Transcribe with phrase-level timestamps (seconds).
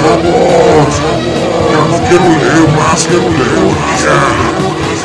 [0.00, 0.86] favor.
[1.72, 4.18] Ya no quiero leer más, ya.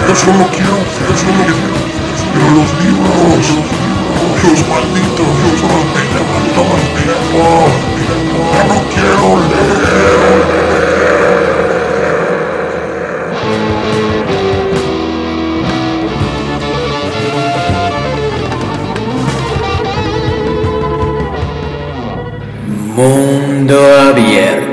[0.08, 1.88] Yo solo quiero, yo solo quiero
[2.56, 3.46] los libros.
[4.44, 5.32] Los malditos
[5.94, 7.44] me llevan todo el tiempo.
[8.54, 10.68] Ya no quiero leer.
[22.96, 23.78] Mundo
[24.10, 24.67] Abierto.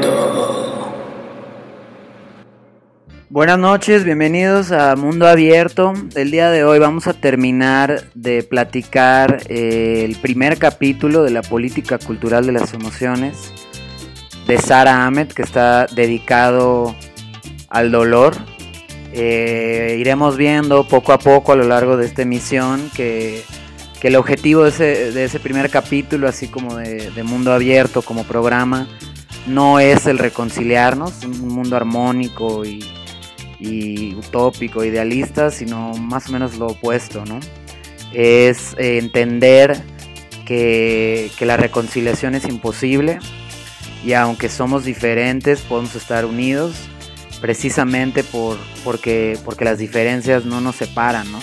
[3.45, 5.93] Buenas noches, bienvenidos a Mundo Abierto.
[6.15, 11.43] El día de hoy vamos a terminar de platicar eh, el primer capítulo de la
[11.43, 13.53] política cultural de las emociones
[14.47, 16.97] de Sara Ahmed, que está dedicado
[17.69, 18.35] al dolor.
[19.13, 23.43] Eh, iremos viendo poco a poco a lo largo de esta emisión que
[24.01, 28.25] que el objetivo de ese, de ese primer capítulo, así como de, Mundo Abierto como
[28.25, 28.89] programa,
[29.47, 32.83] no es el reconciliarnos, un mundo armónico y,
[34.17, 37.41] utópico, idealista, sino más o menos lo opuesto, ¿no?
[38.13, 39.83] Es eh, entender
[40.47, 43.19] que, la reconciliación es imposible
[44.05, 46.77] y aunque somos diferentes podemos estar unidos
[47.41, 51.41] precisamente por, porque, porque las diferencias no nos separan, ¿no?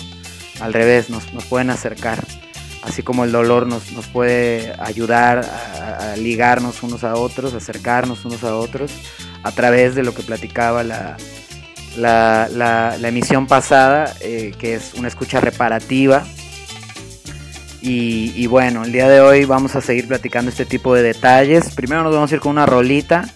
[0.60, 2.24] Al revés, nos, nos pueden acercar
[2.82, 8.56] así como el dolor nos, puede ayudar a, ligarnos unos a otros, acercarnos unos a
[8.56, 8.92] otros,
[9.44, 11.18] a través de lo que platicaba la,
[11.98, 16.24] la, emisión pasada, eh, que es una escucha reparativa.
[17.84, 21.74] Y, bueno, el día de hoy vamos a seguir platicando este tipo de detalles.
[21.74, 23.28] Primero nos vamos a ir con una rolita.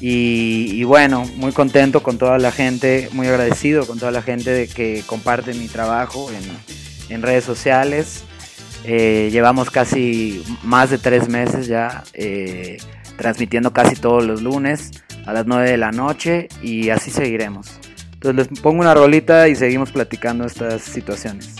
[0.00, 4.66] Y, bueno, muy contento con toda la gente, muy agradecido con toda la gente de
[4.66, 8.24] que comparte mi trabajo en, en redes sociales.
[8.84, 12.78] Eh, llevamos casi más de tres meses ya eh,
[13.16, 14.92] transmitiendo casi todos los lunes
[15.28, 17.78] a las 9 de la noche y así seguiremos.
[18.14, 21.54] Entonces les pongo una rolita y seguimos platicando estas situaciones.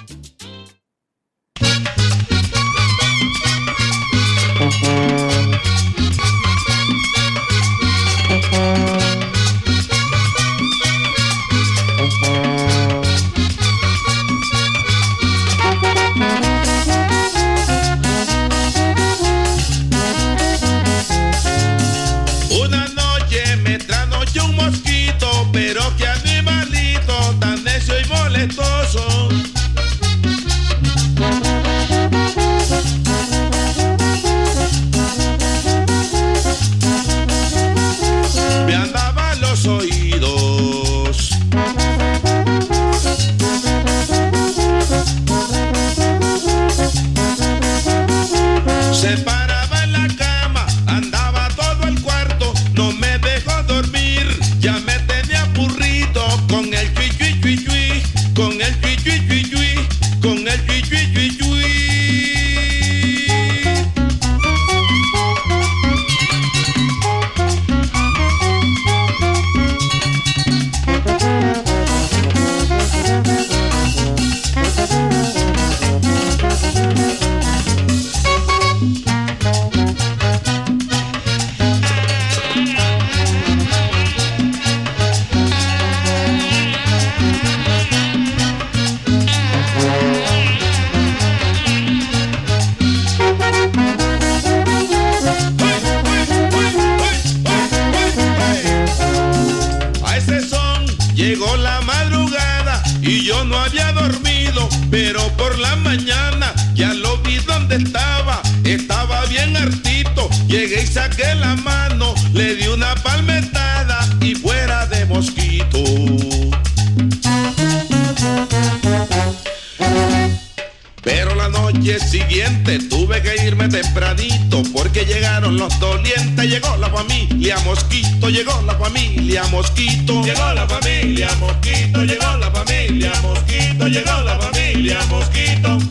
[126.38, 130.22] Llegó la, llegó la familia Mosquito, llegó la familia Mosquito.
[130.22, 135.87] Llegó la familia Mosquito, llegó la familia Mosquito, llegó la familia Mosquito.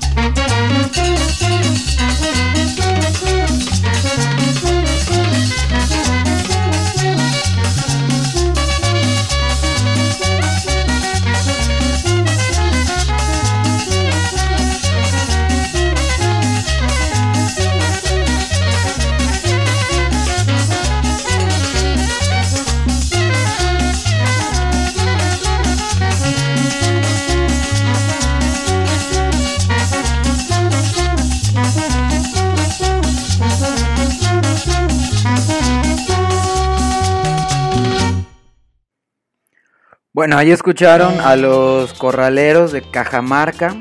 [40.17, 43.79] Bueno, ahí escucharon a los corraleros de Cajamarca.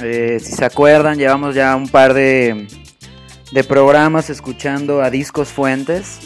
[0.00, 2.66] Eh, si se acuerdan, llevamos ya un par de,
[3.52, 6.18] de programas escuchando a Discos Fuentes,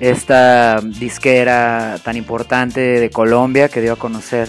[0.00, 4.48] esta disquera tan importante de Colombia que dio a conocer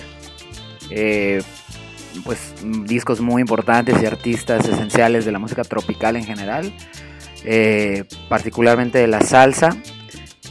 [0.89, 1.43] eh,
[2.23, 2.53] pues
[2.85, 6.73] discos muy importantes y artistas esenciales de la música tropical en general,
[7.43, 9.75] eh, particularmente de la salsa.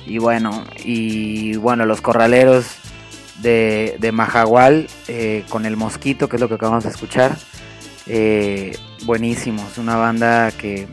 [0.05, 2.82] Y bueno, y bueno, los corraleros
[3.43, 7.37] de, de Majagual eh, con el Mosquito, que es lo que acabamos de escuchar.
[8.07, 10.87] Eh, buenísimo, es una banda que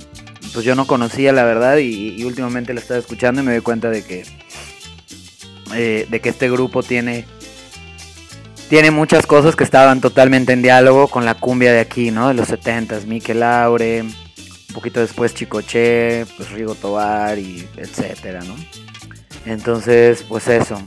[0.54, 3.90] pues yo no conocía la verdad y, últimamente la estaba escuchando y me doy cuenta
[3.90, 4.25] de que
[5.74, 7.25] eh, de que este grupo tiene
[8.69, 12.28] tiene muchas cosas que estaban totalmente en diálogo con la cumbia de aquí, ¿no?
[12.28, 14.13] De los 70s, Mikel Laure, un
[14.74, 18.56] poquito después Chicoche, pues Rigo Tobar y etcétera, ¿no?
[19.46, 20.80] Entonces, pues eso.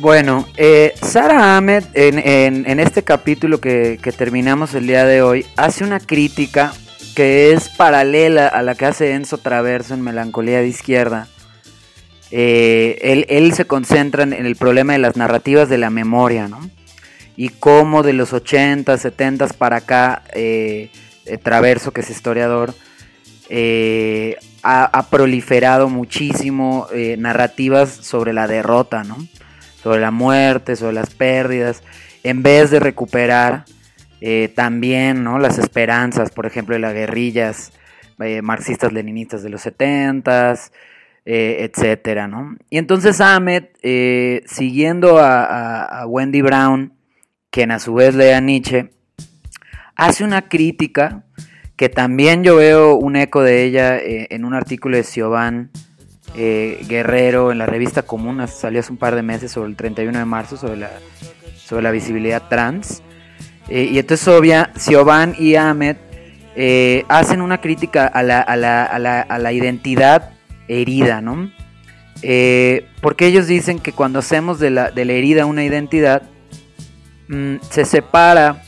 [0.00, 5.98] Bueno, eh, Sara Ahmed en, este capítulo que, terminamos el día de hoy hace una
[5.98, 6.72] crítica
[7.16, 11.26] que es paralela a la que hace Enzo Traverso en Melancolía de Izquierda.
[12.30, 16.60] Eh, él, se concentra en el problema de las narrativas de la memoria, ¿no?
[17.36, 20.90] Y cómo de los 80, 70 para acá, eh,
[21.42, 22.72] Traverso, que es historiador,
[24.62, 26.86] ha, proliferado muchísimo
[27.18, 29.16] narrativas sobre la derrota, ¿no?
[29.88, 31.82] Sobre la muerte, sobre las pérdidas,
[32.22, 33.64] en vez de recuperar
[34.20, 35.38] eh, también ¿no?
[35.38, 37.72] las esperanzas, por ejemplo, de las guerrillas
[38.20, 40.72] eh, marxistas leninistas de los 70s,
[41.24, 42.58] eh, etcétera, ¿no?
[42.68, 43.64] Y entonces Ahmed,
[44.44, 46.92] siguiendo a, Wendy Brown,
[47.48, 48.90] quien a su vez lee a Nietzsche,
[49.96, 51.24] hace una crítica
[51.76, 55.70] que también yo veo un eco de ella en un artículo de Siobhan
[56.34, 60.18] eh, Guerrero en la revista Común, salió hace un par de meses sobre el 31
[60.18, 60.90] de marzo, sobre la,
[61.56, 63.02] sobre la visibilidad trans.
[63.68, 65.96] Eh, y entonces obvia, Siobhan y Ahmed
[66.56, 70.30] eh, hacen una crítica a la, a la, a la, a la identidad
[70.68, 71.50] herida, ¿no?
[73.00, 76.22] porque ellos dicen que cuando hacemos de la, de herida una identidad,
[77.28, 78.64] mm, se separa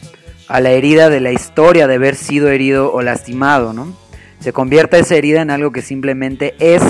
[0.51, 3.97] a la herida de la historia de haber sido herido o lastimado, ¿no?
[4.41, 6.83] Se convierte esa herida en algo que simplemente es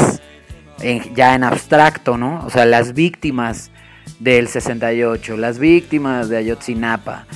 [1.14, 2.44] ya en abstracto, ¿no?
[2.46, 3.70] O sea, las víctimas
[4.18, 7.26] del 68, las víctimas de Ayotzinapa,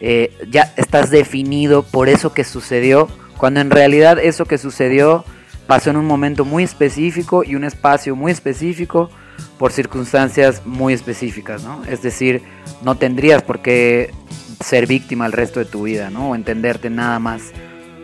[0.00, 5.24] eh, ya estás definido por eso que sucedió, cuando en realidad eso que sucedió
[5.66, 9.10] pasó en un momento muy específico y un espacio muy específico
[9.58, 11.84] por circunstancias muy específicas, ¿no?
[11.84, 12.42] Es decir,
[12.82, 14.10] no tendrías por qué
[14.64, 16.30] ser víctima el resto de tu vida, ¿no?
[16.30, 17.52] O entenderte nada más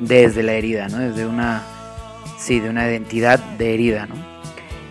[0.01, 0.99] desde la herida, ¿no?
[0.99, 1.63] Desde una,
[2.39, 4.36] sí, de una identidad de herida, ¿no?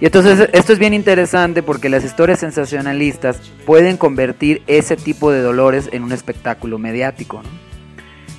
[0.01, 5.41] Y entonces esto es bien interesante porque las historias sensacionalistas pueden convertir ese tipo de
[5.41, 7.41] dolores en un espectáculo mediático.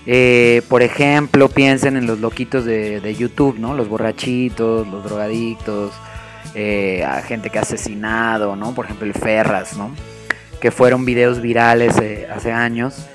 [0.06, 3.74] Eh, por ejemplo, piensen en los loquitos de, YouTube, ¿no?
[3.74, 5.92] Los borrachitos, los drogadictos,
[6.54, 8.74] eh, a gente que ha asesinado, ¿no?
[8.74, 9.90] Por ejemplo, el Ferras, ¿no?
[10.60, 13.06] Que fueron videos virales eh, hace años.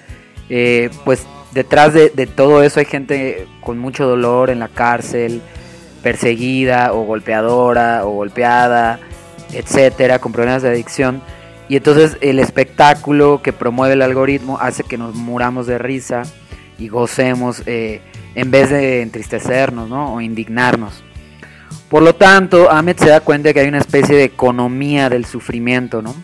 [1.06, 5.42] pues detrás de, de todo eso hay gente con mucho dolor en la cárcel,
[6.02, 9.00] perseguida o golpeadora o golpeada,
[9.54, 11.22] etcétera, con problemas de adicción.
[11.70, 16.24] Y entonces el espectáculo que promueve el algoritmo hace que nos muramos de risa
[16.78, 18.02] y gocemos eh,
[18.36, 20.16] en vez de entristecernos ¿no?
[20.16, 21.04] o indignarnos.
[21.90, 25.26] Por lo tanto, Ahmed se da cuenta de que hay una especie de economía del
[25.26, 26.16] sufrimiento, ¿no?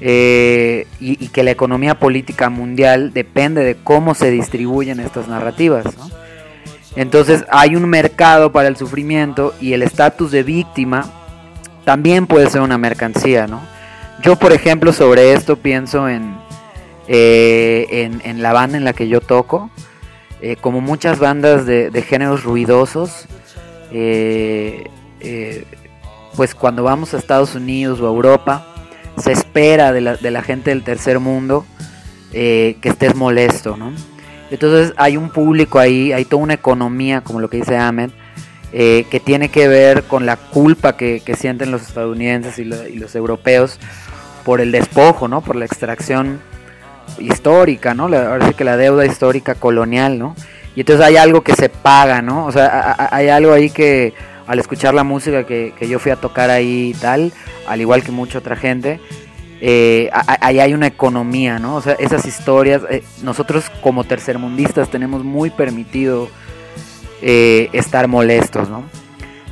[0.00, 5.86] Eh, y, y, que la economía política mundial depende de cómo se distribuyen estas narrativas.
[5.96, 6.10] ¿no?
[6.96, 11.04] Entonces hay un mercado para el sufrimiento y el estatus de víctima
[11.84, 13.60] también puede ser una mercancía, ¿no?
[14.22, 16.34] Yo, por ejemplo, sobre esto pienso en,
[17.06, 19.70] eh, en, la banda en la que yo toco.
[20.40, 23.26] Eh, como muchas bandas de, géneros ruidosos,
[23.92, 24.90] eh,
[26.34, 28.66] pues cuando vamos a Estados Unidos o a Europa,
[29.18, 31.64] se espera de la, de la gente del tercer mundo
[32.32, 33.92] que estés molesto, ¿no?
[34.50, 38.10] Entonces hay un público ahí, hay toda una economía, como lo que dice Ahmed,
[38.72, 43.78] eh, que tiene que ver con la culpa que, sienten los estadounidenses y, los europeos
[44.44, 45.40] por el despojo, ¿no?
[45.40, 46.40] Por la extracción
[47.18, 48.08] histórica, ¿no?
[48.08, 50.36] La, ahora sí que la deuda histórica colonial, ¿no?
[50.74, 52.46] Y entonces hay algo que se paga, ¿no?
[52.46, 54.12] O sea, hay algo ahí que
[54.46, 57.32] al escuchar la música que, que yo fui a tocar ahí y tal,
[57.66, 59.00] al igual que mucha otra gente,
[59.60, 61.76] eh, ahí hay una economía, ¿no?
[61.76, 66.28] O sea, esas historias, eh, nosotros como tercermundistas tenemos muy permitido
[67.22, 68.84] eh, estar molestos, ¿no?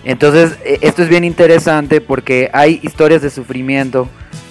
[0.05, 4.09] Entonces, esto es bien interesante porque hay historias de sufrimiento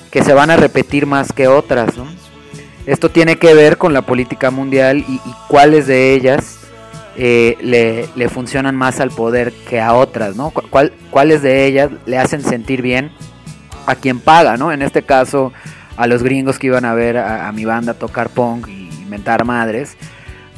[0.09, 1.93] que se van a repetir más que otras.
[2.87, 6.59] Esto tiene que ver con la política mundial y, cuáles de ellas
[7.15, 7.57] eh,
[8.15, 10.51] le, funcionan más al poder que a otras, ¿no?
[11.11, 13.11] ¿Cuáles de ellas le hacen sentir bien
[13.85, 14.71] a quien paga, ¿no?
[14.71, 15.53] En este caso,
[15.97, 19.97] a los gringos que iban a ver a, mi banda tocar punk y inventar madres,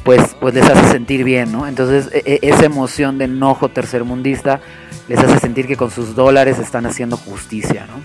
[0.04, 1.66] pues, pues les hace sentir bien, ¿no?
[1.66, 4.60] Entonces, e, e, esa emoción de enojo tercermundista
[5.08, 8.00] les hace sentir que con sus dólares están haciendo justicia, ¿no?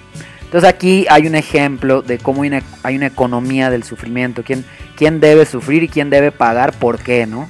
[0.51, 4.65] Entonces aquí hay un ejemplo de cómo hay una, economía del sufrimiento, quién,
[4.97, 7.47] quién, debe sufrir y quién debe pagar, por qué, ¿no?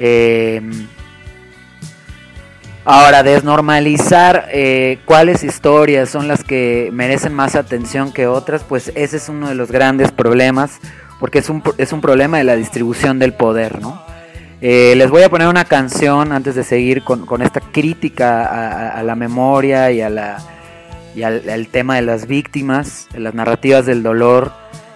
[0.00, 0.88] Em,
[2.84, 9.16] ahora, desnormalizar eh, cuáles historias son las que merecen más atención que otras, pues ese
[9.16, 10.78] es uno de los grandes problemas,
[11.20, 14.02] porque es un, es un problema de la distribución del poder, ¿no?
[14.60, 19.14] Eh, les voy a poner una canción antes de seguir con, esta crítica a la
[19.14, 20.38] memoria y a la
[21.14, 24.52] y al, tema de las víctimas, de las narrativas del dolor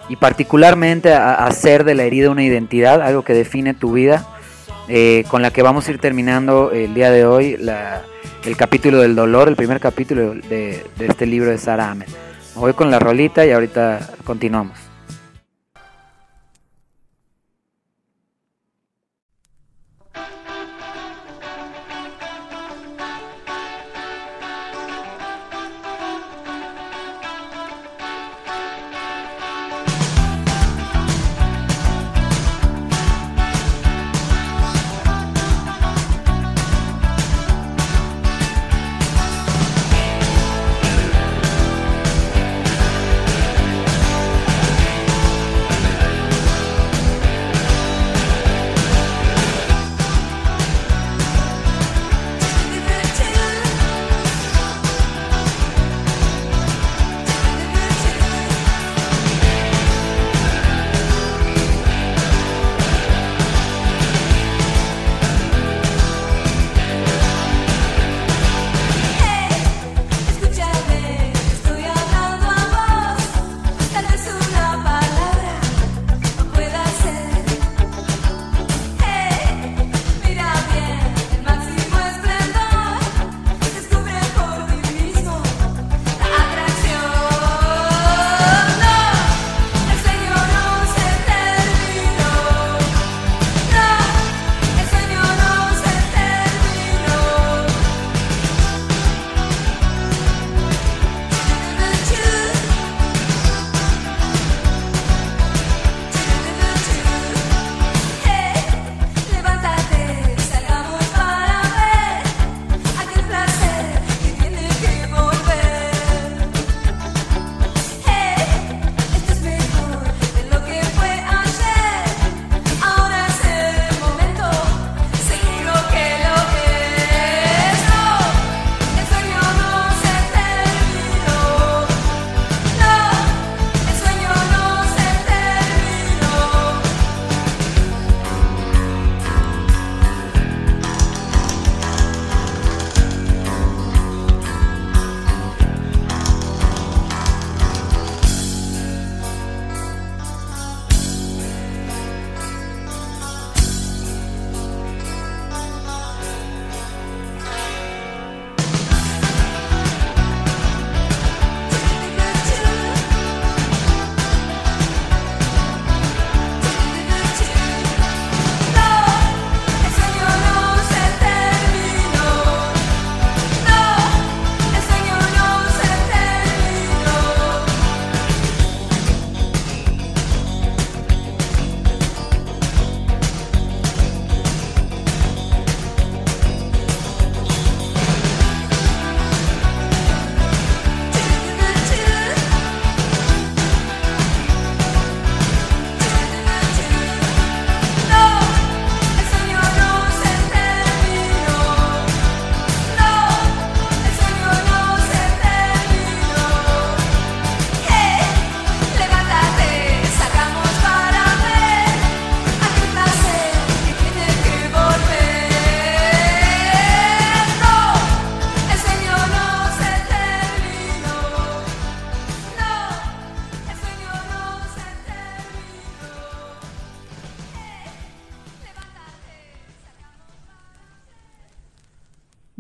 [0.08, 4.26] y particularmente a, hacer de la herida una identidad, algo que define tu vida,
[4.88, 7.58] eh, con la que vamos a ir terminando el día de hoy
[8.44, 12.08] el capítulo del dolor, el primer capítulo de, este libro de Sara Ahmed.
[12.54, 14.87] voy con la rolita y ahorita continuamos.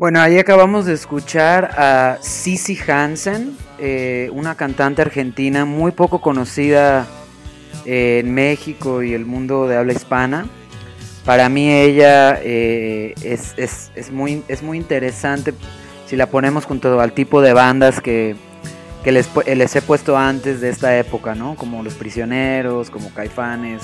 [0.08, 7.06] Bueno, ahí acabamos de escuchar a Cici Hansen, eh, una cantante argentina muy poco conocida
[7.84, 10.46] eh, en México y el mundo de habla hispana.
[11.26, 15.52] Para mí ella eh, es, muy, es muy interesante
[16.06, 18.34] si la ponemos junto al tipo de bandas que,
[19.04, 21.54] les, les, he puesto antes de esta época, ¿no?
[21.54, 23.82] Como Los Prisioneros, como Caifanes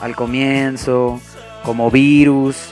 [0.00, 1.20] al comienzo,
[1.64, 2.70] como Virus.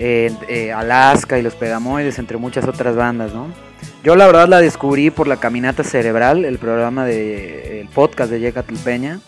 [0.00, 3.48] Eh, Alaska y los Pegamoides, entre muchas otras bandas, ¿no?
[4.04, 8.38] Yo la verdad la descubrí por la Caminata Cerebral, el programa de el podcast de
[8.38, 9.18] Yeka Peña,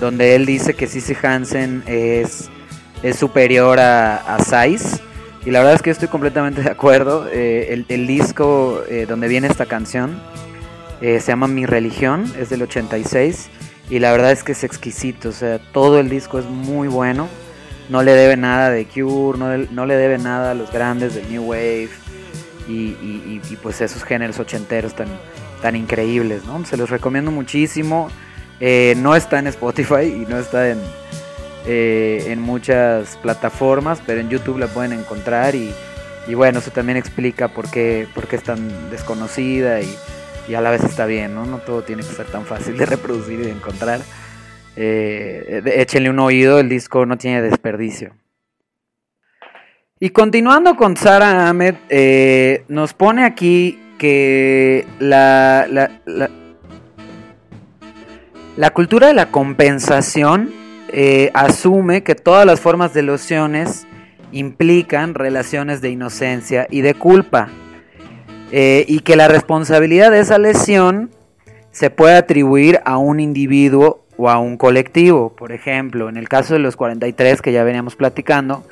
[0.00, 2.50] donde él dice que Cici Hansen es,
[3.02, 4.66] es superior a, a.
[4.66, 7.26] Y la verdad es que estoy completamente de acuerdo.
[7.32, 10.20] Eh, el, disco eh, donde viene esta canción
[11.00, 13.48] se llama Mi Religión, es del 86.
[13.90, 17.28] Y la verdad es que es exquisito, o sea, todo el disco es muy bueno
[17.92, 21.42] no le debe nada de Cure, no, le debe nada a los grandes del New
[21.42, 21.90] Wave
[22.66, 25.08] y, pues esos géneros ochenteros tan,
[25.60, 26.64] tan increíbles, ¿no?
[26.64, 28.08] Se los recomiendo muchísimo.
[28.60, 30.78] Eh, no está en Spotify y no está en,
[31.66, 35.74] eh, en muchas plataformas, pero en YouTube la pueden encontrar y,
[36.34, 39.94] bueno, eso también explica por qué, por qué es tan desconocida y,
[40.48, 41.44] y, a la vez está bien, ¿no?
[41.44, 44.00] No todo tiene que ser tan fácil de reproducir y de encontrar.
[44.76, 48.14] Eh, échenle un oído, el disco no tiene desperdicio.
[50.00, 55.66] Y continuando con Sara Ahmed, eh, nos pone aquí que la,
[58.56, 60.50] la, cultura de la compensación
[60.88, 63.86] eh, asume que todas las formas de lesiones
[64.32, 67.48] implican relaciones de inocencia y de culpa.
[68.50, 71.10] y que la responsabilidad de esa lesión
[71.70, 75.34] se puede atribuir a un individuo o a un colectivo.
[75.34, 78.64] Por ejemplo, en el caso de los 43 que ya veníamos platicando,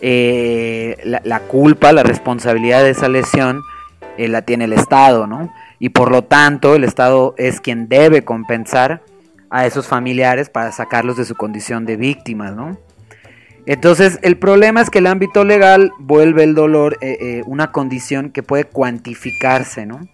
[0.00, 3.60] eh, la, culpa, la responsabilidad de esa lesión
[4.16, 5.52] eh, la tiene el Estado, ¿no?
[5.78, 9.02] Y por lo tanto el Estado es quien debe compensar
[9.50, 12.78] a esos familiares para sacarlos de su condición de víctimas, ¿no?
[13.66, 18.42] Entonces el problema es que el ámbito legal vuelve el dolor eh, una condición que
[18.42, 20.08] puede cuantificarse, ¿no?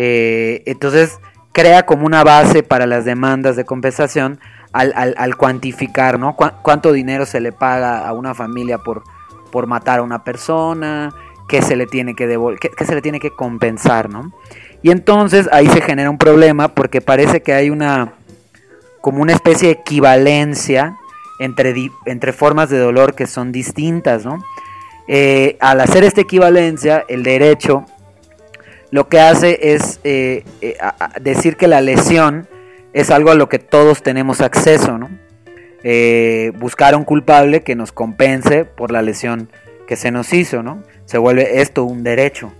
[0.00, 1.18] entonces
[1.58, 4.38] crea como una base para las demandas de compensación
[4.72, 6.36] al, cuantificar, ¿no?
[6.36, 9.02] cuánto dinero se le paga a una familia por,
[9.50, 11.12] por matar a una persona,
[11.48, 12.28] qué se le tiene que
[12.60, 14.32] qué, se le tiene que compensar, ¿no?
[14.82, 18.12] Y entonces ahí se genera un problema porque parece que hay una
[19.00, 20.96] como una especie de equivalencia
[21.40, 21.74] entre,
[22.06, 24.44] entre formas de dolor que son distintas, ¿no?
[25.08, 27.84] Eh, al hacer esta equivalencia, el derecho
[28.90, 30.76] lo que hace es eh, eh,
[31.20, 32.48] decir que la lesión
[32.92, 35.10] es algo a lo que todos tenemos acceso, ¿no?
[35.84, 39.50] Eh, buscar a un culpable que nos compense por la lesión
[39.86, 40.82] que se nos hizo, ¿no?
[41.04, 42.52] Se vuelve esto un derecho.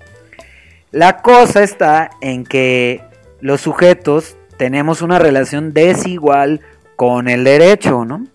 [0.90, 3.02] La cosa está en que
[3.40, 6.60] los sujetos tenemos una relación desigual
[6.96, 8.26] con el derecho, ¿no?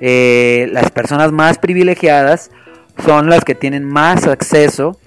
[0.00, 2.50] las personas más privilegiadas
[3.06, 4.98] son las que tienen más acceso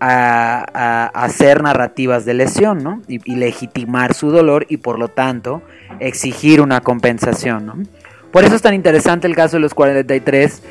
[0.00, 3.02] a, hacer narrativas de lesión, ¿no?
[3.06, 5.62] Y, legitimar su dolor y por lo tanto
[6.00, 7.74] exigir una compensación, ¿no?
[8.32, 10.62] Por eso es tan interesante el caso de los 43,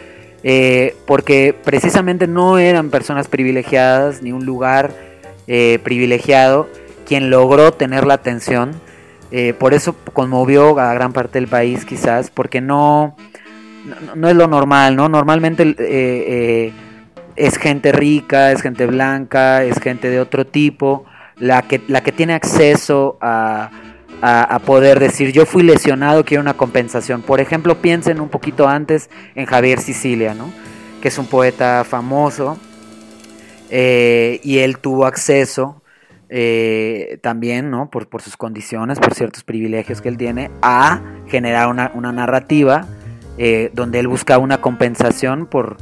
[0.43, 4.91] eh, porque precisamente no eran personas privilegiadas ni un lugar
[5.47, 6.67] eh, privilegiado
[7.05, 8.71] quien logró tener la atención.
[9.31, 13.15] Eh, por eso conmovió a gran parte del país quizás, porque no,
[14.15, 15.09] no, es lo normal, ¿no?
[15.09, 16.73] Normalmente
[17.39, 21.05] es gente rica, es gente blanca, es gente de otro tipo,
[21.37, 23.71] la que, la que tiene acceso a,
[24.65, 27.21] poder decir yo fui lesionado, quiero una compensación.
[27.21, 30.51] Por ejemplo, piensen un poquito antes en Javier Sicilia, ¿no?
[31.01, 32.59] que es un poeta famoso
[33.69, 35.81] eh, y él tuvo acceso
[36.27, 37.89] eh, también, ¿no?
[37.89, 42.85] Por, sus condiciones, por ciertos privilegios que él tiene, a generar una, narrativa
[43.37, 45.77] eh, donde él busca una compensación por,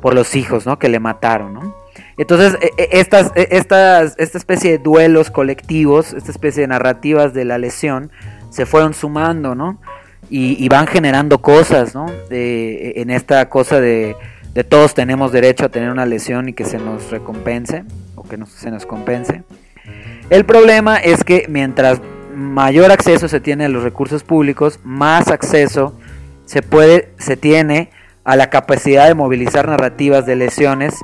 [0.00, 0.78] por los hijos, ¿no?
[0.78, 1.74] Que le mataron, ¿no?
[2.16, 7.34] Entonces, e, e, estas, e, estas, esta especie de duelos colectivos, esta especie de narrativas
[7.34, 8.10] de la lesión,
[8.50, 9.80] se fueron sumando, ¿no?
[10.32, 12.06] Y, van generando cosas, ¿no?
[12.30, 14.14] en esta cosa de,
[14.54, 17.82] de, todos tenemos derecho a tener una lesión y que se nos recompense,
[18.14, 19.42] o que se nos compense.
[20.28, 22.00] El problema es que mientras
[22.32, 25.98] mayor acceso se tiene a los recursos públicos, más acceso
[26.44, 27.90] se puede, se tiene
[28.30, 30.94] a la capacidad de movilizar narrativas de lesiones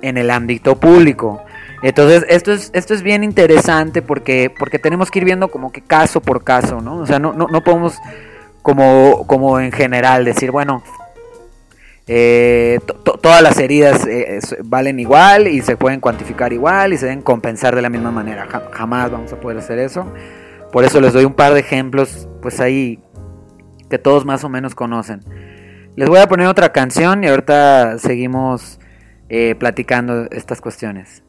[0.00, 1.44] en el ámbito público.
[1.82, 5.82] Entonces, esto es, esto es bien interesante porque, porque tenemos que ir viendo como que
[5.82, 6.96] caso por caso, ¿no?
[6.96, 7.98] O sea, no, no, no podemos
[8.62, 10.82] como, como en general decir, bueno,
[12.06, 12.80] eh,
[13.20, 17.76] todas las heridas eh, valen igual y se pueden cuantificar igual y se deben compensar
[17.76, 18.48] de la misma manera.
[18.70, 20.06] jamás vamos a poder hacer eso.
[20.72, 22.98] Por eso les doy un par de ejemplos, pues ahí,
[23.90, 25.20] que todos más o menos conocen.
[25.94, 28.80] Les voy a poner otra canción y ahorita seguimos
[29.28, 31.22] eh, platicando estas cuestiones.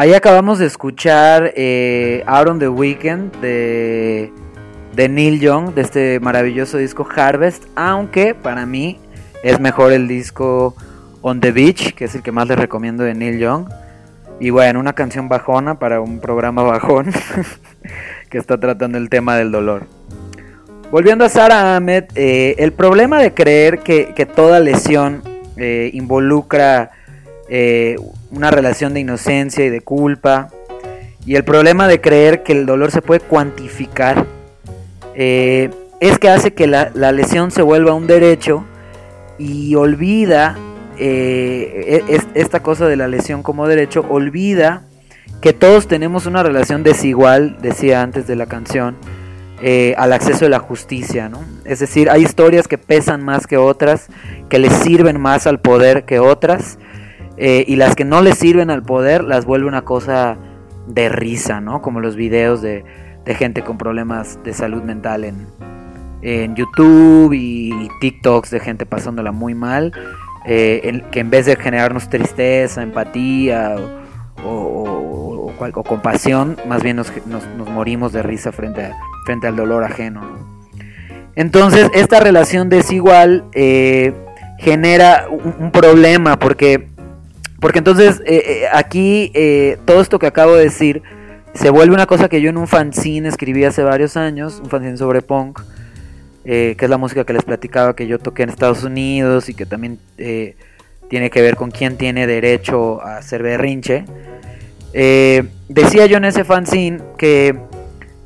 [0.00, 4.32] Ahí acabamos de escuchar eh, Out on the Weekend de,
[4.94, 9.00] de Neil Young, de este maravilloso disco Harvest, aunque para mí
[9.42, 10.76] es mejor el disco
[11.20, 13.68] On the Beach, que es el que más les recomiendo de Neil Young.
[14.38, 17.10] Y bueno, una canción bajona para un programa bajón
[18.30, 19.82] que está tratando el tema del dolor.
[20.92, 25.24] Volviendo a Sara Ahmed, eh, el problema de creer que, que toda lesión
[25.56, 26.92] eh, involucra
[28.30, 30.48] una relación de inocencia y de culpa,
[31.24, 34.26] y el problema de creer que el dolor se puede cuantificar,
[35.14, 38.64] es que hace que la, la, lesión se vuelva un derecho
[39.36, 40.56] y olvida
[40.96, 44.84] e, esta cosa de la lesión como derecho, olvida
[45.40, 48.96] que todos tenemos una relación desigual, decía antes de la canción,
[49.60, 51.44] eh, al acceso de la justicia, ¿no?
[51.64, 54.08] Es decir, hay historias que pesan más que otras,
[54.48, 56.78] que le sirven más al poder que otras,
[57.38, 60.36] eh, y las que no le sirven al poder las vuelve una cosa
[60.86, 61.82] de risa, ¿no?
[61.82, 62.84] Como los videos de,
[63.26, 65.24] gente con problemas de salud mental
[66.22, 69.92] en, YouTube y, TikToks de gente pasándola muy mal,
[70.46, 73.76] eh, que en vez de generarnos tristeza, empatía
[74.44, 75.52] o,
[75.84, 77.12] compasión, más bien nos,
[77.72, 78.92] morimos de risa frente
[79.46, 80.48] al dolor ajeno.
[81.38, 84.12] Entonces, esta relación desigual eh,
[84.58, 86.88] genera un, problema porque,
[87.60, 89.32] porque entonces eh, eh, aquí
[89.84, 91.02] todo esto que acabo de decir
[91.54, 94.96] se vuelve una cosa que yo en un fanzine escribí hace varios años, un fanzine
[94.96, 95.60] sobre punk,
[96.44, 99.66] que es la música que les platicaba que yo toqué en Estados Unidos y que
[99.66, 104.04] también tiene que ver con quién tiene derecho a ser berrinche.
[104.92, 107.56] decía yo en ese fanzine que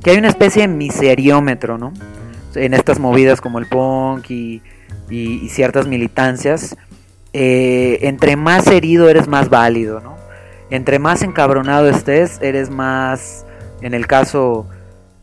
[0.02, 1.92] que hay una especie de miseriómetro, ¿no?
[2.54, 4.62] En estas movidas como el punk y,
[5.48, 6.74] ciertas militancias,
[7.32, 10.16] eh, entre más herido eres más válido, ¿no?
[10.70, 13.46] Entre más encabronado estés, eres más,
[13.80, 14.66] en el caso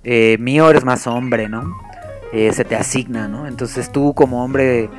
[0.03, 1.75] eh, mío, eres más hombre, ¿no?
[2.31, 3.47] Eh, se te asigna, ¿no?
[3.47, 4.89] Entonces tú como hombre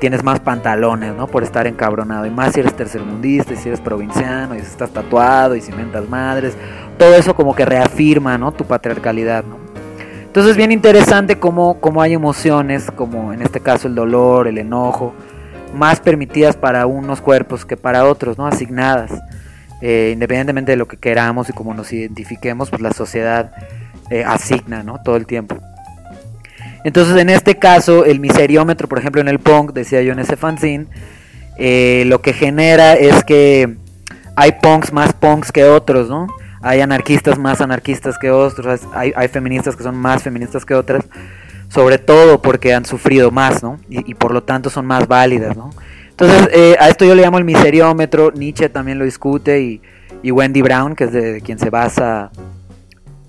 [0.00, 1.28] tienes más pantalones, ¿no?
[1.28, 2.26] Por estar encabronado.
[2.26, 5.72] Y más si eres tercermundista, y si eres provinciano, y si estás tatuado, y si
[5.72, 6.54] mentas madres
[6.98, 8.52] todo eso como que reafirma, ¿no?
[8.52, 9.56] Tu patriarcalidad, ¿no?
[10.24, 14.58] Entonces es bien interesante cómo, cómo hay emociones, como en este caso el dolor, el
[14.58, 15.14] enojo,
[15.74, 18.46] más permitidas para unos cuerpos que para otros, ¿no?
[18.46, 19.12] Asignadas.
[19.82, 23.52] Eh, independientemente de lo que queramos y cómo nos identifiquemos, pues la sociedad
[24.10, 25.00] eh, asigna, ¿no?
[25.02, 25.58] Todo el tiempo.
[26.84, 30.36] Entonces en este caso, el miseriómetro, por ejemplo en el punk, decía yo en ese
[30.36, 30.86] fanzine,
[31.58, 33.76] eh, lo que genera es que
[34.36, 36.26] hay punks más punks que otros, ¿no?
[36.66, 41.04] hay anarquistas más anarquistas que otros, hay, feministas que son más feministas que otras,
[41.68, 43.78] sobre todo porque han sufrido más, ¿no?
[43.88, 45.70] Y, por lo tanto son más válidas, ¿no?
[46.10, 49.80] Entonces, eh, a esto yo le llamo el miseriómetro, Nietzsche también lo discute y,
[50.30, 52.32] Wendy Brown, que es de, quien se basa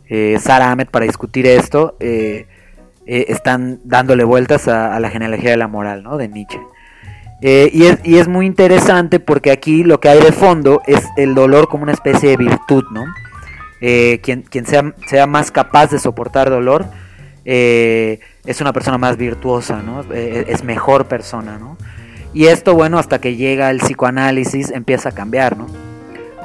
[0.10, 2.47] eh, Sarah Ahmed para discutir esto, eh,
[3.06, 6.17] están dándole vueltas a, la genealogía de la moral, ¿no?
[6.17, 6.60] De Nietzsche.
[7.41, 11.36] y, es, y es muy interesante porque aquí lo que hay de fondo es el
[11.36, 13.06] dolor como una especie de virtud, ¿no?
[13.80, 16.86] Eh, quien, quien sea, sea, más capaz de soportar dolor,
[17.47, 20.03] eh, es una persona más virtuosa, ¿no?
[20.13, 21.77] Eh, es mejor persona, ¿no?
[22.33, 25.65] Y esto, bueno, hasta que llega el psicoanálisis empieza a cambiar, ¿no?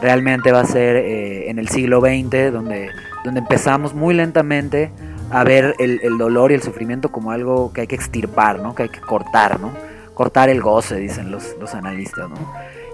[0.01, 2.89] Realmente va a ser en el siglo XX donde,
[3.25, 4.91] donde empezamos muy lentamente
[5.31, 8.75] a ver el, dolor y el sufrimiento como algo que hay que extirpar, ¿no?
[8.75, 9.73] Que hay que cortar, ¿no?
[10.15, 12.37] Cortar el goce, dicen los, los analistas, ¿no?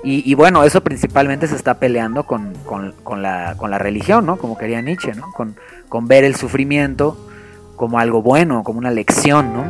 [0.05, 2.55] Y, bueno, eso principalmente se está peleando con,
[3.21, 4.37] la, religión, ¿no?
[4.37, 5.33] Como quería Nietzsche, ¿no?
[5.33, 7.28] Con, ver el sufrimiento
[7.79, 9.65] como algo bueno, como una lección, ¿no?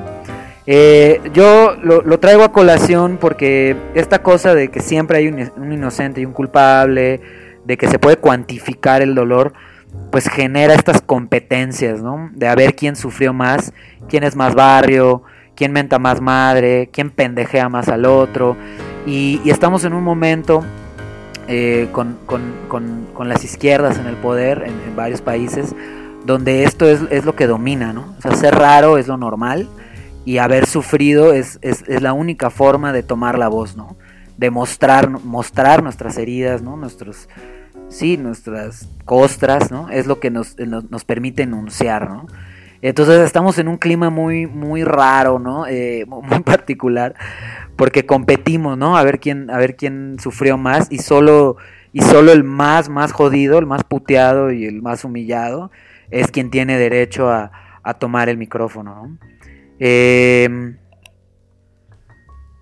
[0.71, 6.21] Eh, yo lo, traigo a colación porque esta cosa de que siempre hay un, inocente
[6.21, 7.23] y un culpable,
[7.65, 9.55] de que se puede cuantificar el dolor,
[10.11, 12.29] pues genera estas competencias, ¿no?
[12.35, 13.73] De a ver quién sufrió más,
[14.09, 15.23] quién es más barrio,
[15.55, 18.55] quién menta más madre, quién pendejea más al otro.
[19.07, 20.63] Y, estamos en un momento
[21.49, 22.19] eh, con,
[23.27, 25.75] las izquierdas en el poder en, varios países
[26.29, 28.15] donde esto es, lo que domina, ¿no?
[28.19, 29.67] O sea, ser raro es lo normal
[30.27, 33.97] y haber sufrido es, la única forma de tomar la voz, ¿no?
[34.37, 36.77] De mostrar, mostrar nuestras heridas, ¿no?
[36.77, 37.31] Nuestros,
[37.89, 39.89] sí, nuestras costras, ¿no?
[39.89, 42.27] Es lo que nos, nos, permite enunciar, ¿no?
[42.83, 45.67] Entonces estamos en un clima muy, muy raro, ¿no?
[45.67, 47.15] Eh, muy particular,
[47.75, 48.99] porque competimos, ¿no?
[48.99, 51.57] A ver quién, a ver quién sufrió más y solo,
[51.95, 55.71] y solo el más, más jodido, el más puteado y el más humillado
[56.11, 57.51] es quien tiene derecho a,
[57.99, 59.19] tomar el micrófono, ¿no?
[59.79, 60.77] Em,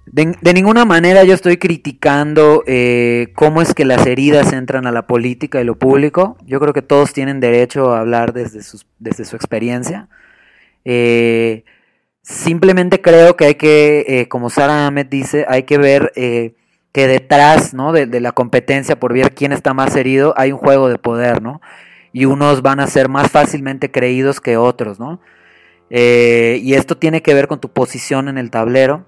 [0.06, 5.08] de, ninguna manera yo estoy criticando eh, cómo es que las heridas entran a la
[5.08, 6.36] política y lo público.
[6.46, 10.08] Yo creo que todos tienen derecho a hablar desde, su experiencia.
[10.84, 11.64] Eh,
[12.22, 17.72] Simplemente creo que hay que, eh, como Sara Ahmed dice, hay que ver que detrás
[17.72, 17.92] ¿no?
[17.92, 21.40] de, de, la competencia por ver quién está más herido hay un juego de poder,
[21.40, 21.60] ¿no?
[22.16, 25.20] Y unos van a ser más fácilmente creídos que otros, ¿no?
[25.90, 29.04] Eh, y esto tiene que ver con tu posición en el tablero.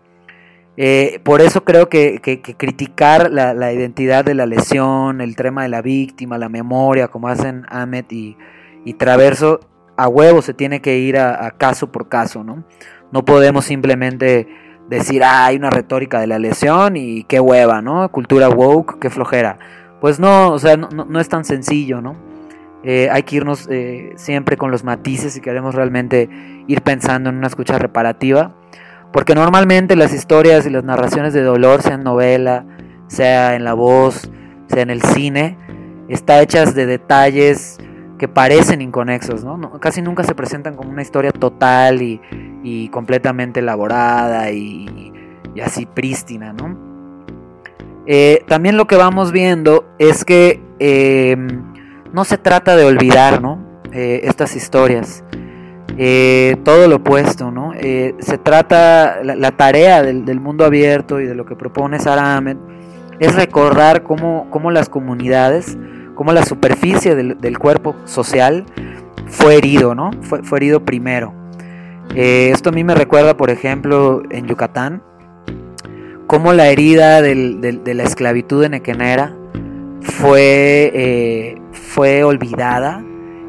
[0.76, 5.62] Eh, por eso creo que, que, criticar la, la, identidad de la lesión, el tema
[5.62, 8.36] de la víctima, la memoria, como hacen Ahmed y,
[8.84, 9.60] y Traverso,
[9.96, 12.62] a huevo se tiene que ir a, caso por caso, ¿no?
[13.10, 14.46] No podemos simplemente
[14.90, 18.06] decir, ah, hay una retórica de la lesión y qué hueva, ¿no?
[18.12, 19.58] Cultura woke, qué flojera.
[19.98, 22.27] Pues no, o sea, no es tan sencillo, ¿no?
[22.84, 26.28] Eh, hay que irnos eh, siempre con los matices si queremos realmente
[26.68, 28.54] ir pensando en una escucha reparativa.
[29.12, 32.64] Porque normalmente las historias y las narraciones de dolor, sea en novela,
[33.06, 34.30] sea en la voz,
[34.68, 35.56] sea en el cine,
[36.08, 37.78] está hechas de detalles
[38.18, 39.70] que parecen inconexos, ¿no?
[39.80, 42.20] casi nunca se presentan como una historia total y,
[42.62, 45.12] y completamente elaborada y,
[45.54, 46.54] y, así prístina.
[48.06, 50.60] Eh, también lo que vamos viendo es que
[52.12, 53.68] no se trata de olvidar, ¿no?
[53.92, 55.24] Eh, estas historias.
[55.96, 57.72] Eh, todo lo opuesto, ¿no?
[57.74, 62.56] Eh, se trata, la, tarea del, mundo abierto y de lo que propone Sara Ahmed
[63.18, 65.76] es recordar cómo, cómo las comunidades,
[66.14, 68.64] cómo la superficie del, del, cuerpo social
[69.26, 70.10] fue herido, ¿no?
[70.20, 71.32] Fue, fue herido primero.
[72.14, 75.02] esto a mí me recuerda, por ejemplo, en Yucatán,
[76.28, 79.34] cómo la herida de la esclavitud en Equenera
[80.00, 81.57] fue,
[81.88, 83.02] fue olvidada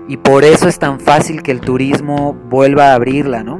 [0.08, 3.60] y por eso es tan fácil que el turismo vuelva a abrirla, ¿no?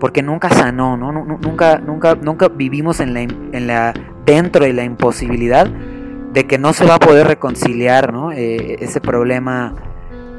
[0.00, 1.12] Porque nunca sanó, ¿no?
[1.12, 3.94] Nunca, nunca, nunca vivimos en la, en la,
[4.24, 8.32] dentro de la imposibilidad de que no se va a poder reconciliar, ¿no?
[8.32, 9.74] Eh, ese problema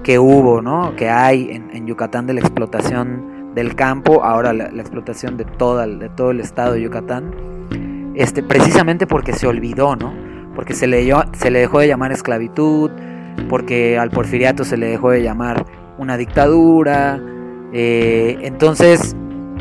[0.04, 0.96] que hubo, ¿no?
[0.96, 5.88] Que hay en, Yucatán de la explotación del campo, ahora la, la explotación de, toda,
[5.88, 7.32] de todo el estado de Yucatán,
[8.16, 10.14] este, precisamente porque se olvidó, ¿no?
[10.60, 12.92] porque se le, se le dejó de llamar esclavitud,
[13.48, 15.66] porque al porfiriato se le dejó de llamar
[15.98, 17.22] una dictadura.
[17.74, 19.16] Eh, entonces,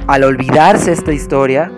[0.06, 1.70] al olvidarse esta historia,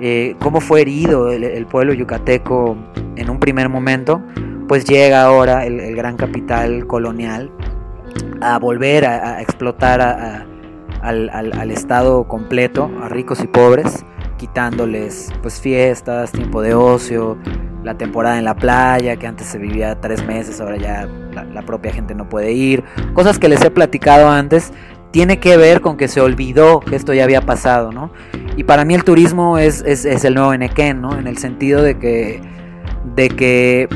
[0.00, 2.76] eh, cómo fue herido el, pueblo yucateco
[3.16, 4.22] en un primer momento,
[4.68, 7.50] pues llega ahora el, gran capital colonial
[8.40, 10.00] a volver a, explotar
[11.02, 14.04] al Estado completo, a ricos y pobres,
[14.36, 17.38] quitándoles pues fiestas, tiempo de ocio,
[17.82, 21.62] la temporada en la playa, que antes se vivía tres meses, ahora ya la, la,
[21.62, 22.82] propia gente no puede ir.
[23.12, 24.72] Cosas que les he platicado antes,
[25.14, 28.10] tiene que ver con que se olvidó que esto ya había pasado, ¿no?
[28.56, 31.16] Y para mí el turismo es, es, el nuevo Enequén, ¿no?
[31.16, 32.40] En el sentido de que,
[33.14, 33.88] de que,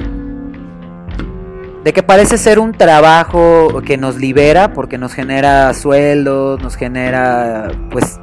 [1.82, 7.66] de que parece ser un trabajo que nos libera porque nos genera sueldos, nos genera,
[7.90, 8.20] pues,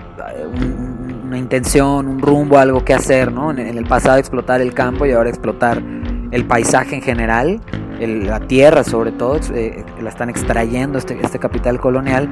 [0.53, 3.51] un, una intención, un rumbo, algo que hacer, ¿no?
[3.51, 5.83] En, el pasado explotar el campo y ahora explotar
[6.31, 7.59] el paisaje en general,
[7.99, 12.29] la tierra sobre todo, eh, la están extrayendo este, este capital colonial.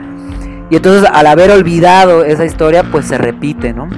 [0.70, 3.90] Y entonces al haber olvidado esa historia, pues se repite, ¿no?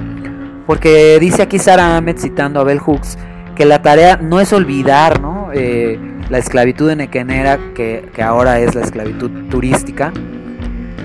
[0.66, 3.16] Porque dice aquí Sara Ahmed, citando a Bell Hooks,
[3.54, 5.50] que la tarea no es olvidar, ¿no?
[5.54, 10.12] Eh, la esclavitud en Equenera, que, que ahora es la esclavitud turística,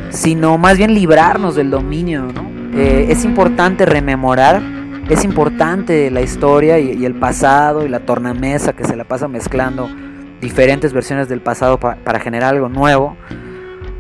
[0.10, 2.51] sino más bien librarnos del dominio, ¿no?
[2.74, 4.62] Eh, es importante rememorar,
[5.10, 9.90] es importante la historia y, el pasado y la tornamesa que se la pasa mezclando
[10.40, 13.18] diferentes versiones del pasado pa para generar algo nuevo,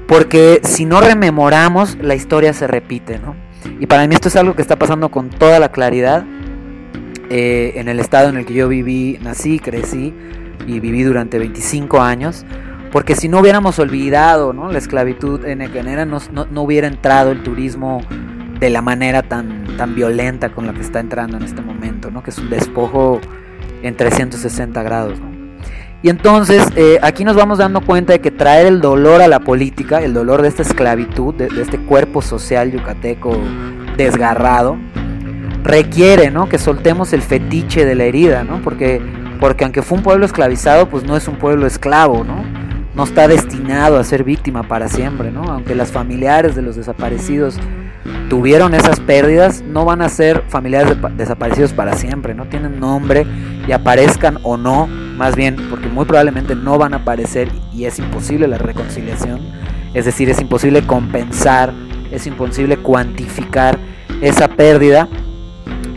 [0.07, 3.35] porque si no rememoramos, la historia se repite, ¿no?
[3.79, 6.23] Y para mí esto es algo que está pasando con toda la claridad
[7.29, 10.13] eh, en el estado en el que yo viví, nací, crecí
[10.65, 12.45] y viví durante 25 años.
[12.91, 17.41] Porque si no hubiéramos olvidado la esclavitud en Equenera, no, no, no hubiera entrado el
[17.41, 18.01] turismo
[18.61, 22.21] de la manera tan, tan violenta con la que está entrando en este momento, ¿no?
[22.21, 23.19] que es un despojo
[23.81, 25.19] en 360 grados.
[25.19, 25.31] ¿no?
[26.03, 29.39] Y entonces eh, aquí nos vamos dando cuenta de que traer el dolor a la
[29.39, 33.35] política, el dolor de esta esclavitud, de, de este cuerpo social yucateco
[33.97, 34.77] desgarrado,
[35.63, 36.47] requiere ¿no?
[36.47, 38.61] que soltemos el fetiche de la herida, ¿no?
[38.61, 39.01] porque,
[39.39, 42.43] porque aunque fue un pueblo esclavizado, pues no es un pueblo esclavo, ¿no?
[42.93, 45.45] no está destinado a ser víctima para siempre, ¿no?
[45.45, 47.57] aunque las familiares de los desaparecidos
[48.29, 53.25] tuvieron esas pérdidas, no van a ser familiares de desaparecidos para siempre, no tienen nombre
[53.67, 57.99] y aparezcan o no, más bien porque muy probablemente no van a aparecer y es
[57.99, 59.39] imposible la reconciliación,
[59.93, 61.73] es decir, es imposible compensar,
[62.11, 63.77] es imposible cuantificar
[64.21, 65.07] esa pérdida.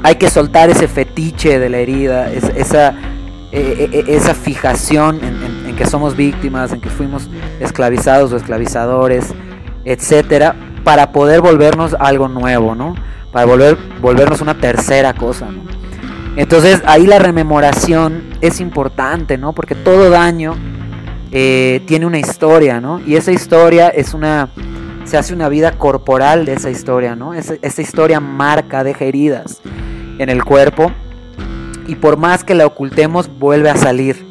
[0.03, 2.95] Hay que soltar ese fetiche de la herida, esa,
[3.53, 7.31] eh, esa fijación en, en, en que somos víctimas, en que fuimos
[7.61, 9.33] esclavizados o esclavizadores,
[9.85, 10.55] etcétera,
[10.85, 12.95] para poder volvernos algo nuevo, ¿no?
[13.35, 15.63] para volver, volvernos una tercera cosa, ¿no?
[16.37, 19.53] Entonces ahí la rememoración es importante, ¿no?
[19.53, 20.55] Porque todo daño
[21.33, 23.01] eh, tiene una historia, ¿no?
[23.01, 24.51] Y esa historia es una,
[25.05, 27.35] se hace una vida corporal de esa historia, ¿no?
[27.35, 29.61] Esa, historia marca, deja heridas
[30.19, 30.93] en el cuerpo
[31.89, 34.25] y por más que la ocultemos vuelve a salir.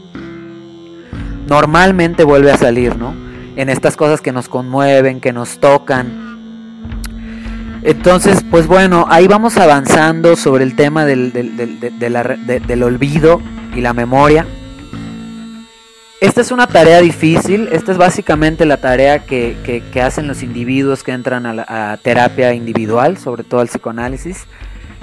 [1.49, 3.13] Normalmente vuelve a salir, ¿no?
[3.57, 6.32] En estas cosas que nos conmueven, que nos tocan,
[7.85, 13.41] entonces, pues bueno, ahí vamos avanzando sobre el tema del, del, olvido
[13.75, 14.45] y la memoria.
[16.21, 21.11] Esta es una tarea difícil, esta es básicamente la tarea que, hacen los individuos que
[21.11, 24.45] entran a, la, terapia individual, sobre todo al psicoanálisis,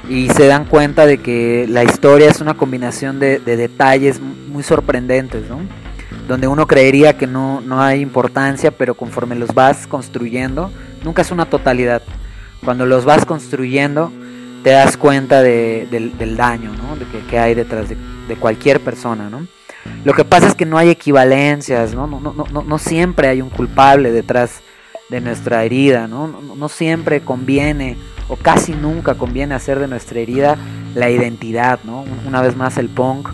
[0.09, 5.51] y se dan cuenta de que la historia es una combinación de, detalles muy sorprendentes,
[5.51, 5.61] ¿no?
[6.27, 10.73] donde uno creería que no, no hay importancia, pero conforme los vas construyendo,
[11.05, 12.03] nunca es una totalidad
[12.65, 14.13] cuando los vas construyendo,
[14.63, 16.97] te das cuenta del, daño ¿no?
[16.97, 19.31] de que, hay detrás de, cualquier persona.
[19.31, 19.47] ¿no?
[20.05, 22.07] Lo que pasa es que no hay equivalencias, ¿no?
[22.07, 24.63] No, no, no, no siempre hay un culpable detrás
[25.09, 26.29] de nuestra herida, ¿no?
[26.29, 27.97] No, siempre conviene
[28.29, 30.57] o casi nunca conviene hacer de nuestra herida
[30.95, 32.05] la identidad, ¿no?
[32.27, 33.29] Una vez más el punk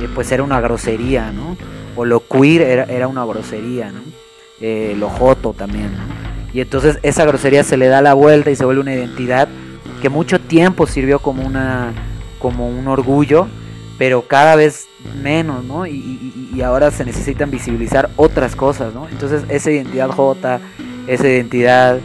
[0.00, 1.56] eh, pues era una grosería, ¿no?
[1.96, 4.00] O lo queer era, era una grosería, ¿no?
[4.60, 6.27] Eh, lo joto también, ¿no?
[6.58, 9.46] Y entonces esa grosería se le da la vuelta y se vuelve una identidad
[10.02, 11.92] que mucho tiempo sirvió como, una,
[12.40, 13.46] como un orgullo,
[13.96, 14.88] pero cada vez
[15.22, 15.86] menos, ¿no?
[15.86, 19.06] Y, ahora se necesitan visibilizar otras cosas, ¿no?
[19.08, 20.60] Entonces esa identidad J,
[21.06, 22.00] esa identidad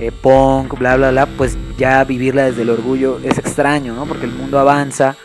[0.00, 4.06] eh, punk, bla, bla, bla, pues ya vivirla desde el orgullo es extraño, ¿no?
[4.06, 5.16] Porque el mundo avanza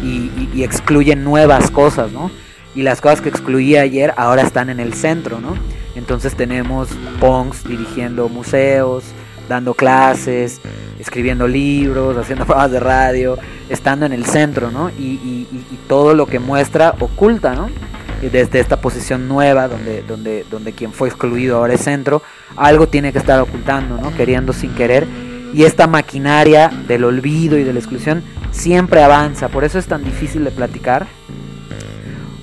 [0.00, 2.30] y, y excluye nuevas cosas, ¿no?
[2.76, 5.56] Y las cosas que excluía ayer ahora están en el centro, ¿no?
[6.08, 6.88] Entonces tenemos
[7.20, 9.04] punks dirigiendo museos,
[9.46, 10.58] dando clases,
[10.98, 13.38] escribiendo libros, haciendo programas de radio,
[13.68, 14.88] estando en el centro, ¿no?
[14.88, 15.46] Y,
[15.86, 17.68] todo lo que muestra oculta, ¿no?
[18.22, 22.22] desde esta posición nueva, donde, donde, donde quien fue excluido ahora es centro,
[22.56, 24.14] algo tiene que estar ocultando, ¿no?
[24.16, 25.06] Queriendo sin querer.
[25.52, 30.04] Y esta maquinaria del olvido y de la exclusión siempre avanza, por eso es tan
[30.04, 31.06] difícil de platicar,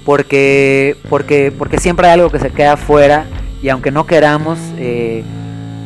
[0.06, 3.26] porque, porque, porque siempre hay algo que se queda fuera
[3.66, 5.24] y aunque no queramos, eh,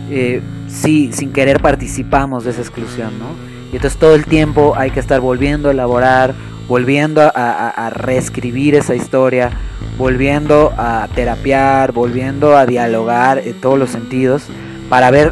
[0.10, 3.28] eh, sí, sin querer participamos de esa exclusión, ¿no?
[3.72, 6.36] Y entonces todo el tiempo hay que estar volviendo a elaborar,
[6.68, 9.52] volviendo a, reescribir esa historia,
[9.98, 14.44] volviendo a terapiar, volviendo a dialogar en todos los sentidos,
[14.90, 15.32] para ver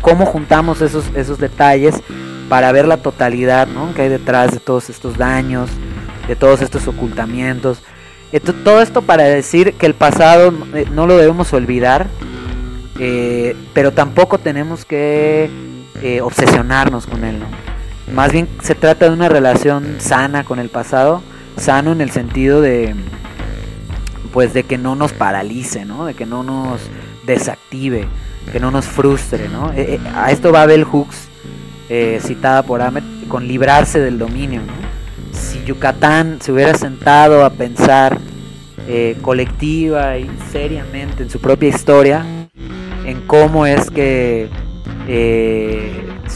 [0.00, 2.00] cómo juntamos esos, esos detalles,
[2.48, 3.92] para ver la totalidad ¿no?
[3.92, 5.68] que hay detrás de todos estos daños,
[6.28, 7.82] de todos estos ocultamientos,
[8.64, 12.08] todo esto para decir que el pasado eh, no lo debemos olvidar,
[12.98, 15.50] eh, pero tampoco tenemos que
[16.02, 17.38] eh, obsesionarnos con él.
[18.12, 21.22] Más bien se trata de una relación sana con el pasado,
[21.56, 22.94] sano en el sentido de,
[24.32, 26.04] pues, de que no nos paralice, ¿no?
[26.04, 26.82] de que no nos
[27.24, 28.06] desactive,
[28.52, 29.48] que no nos frustre.
[29.48, 29.72] ¿no?
[30.14, 31.28] a esto va Bell Hooks,
[32.20, 34.60] citada por Ahmed, con librarse del dominio.
[34.60, 34.97] ¿no?
[35.68, 38.16] Yucatán se hubiera sentado a pensar
[38.88, 42.24] eh, colectiva y seriamente en su propia historia,
[43.04, 44.48] en cómo es que
[45.08, 45.92] eh,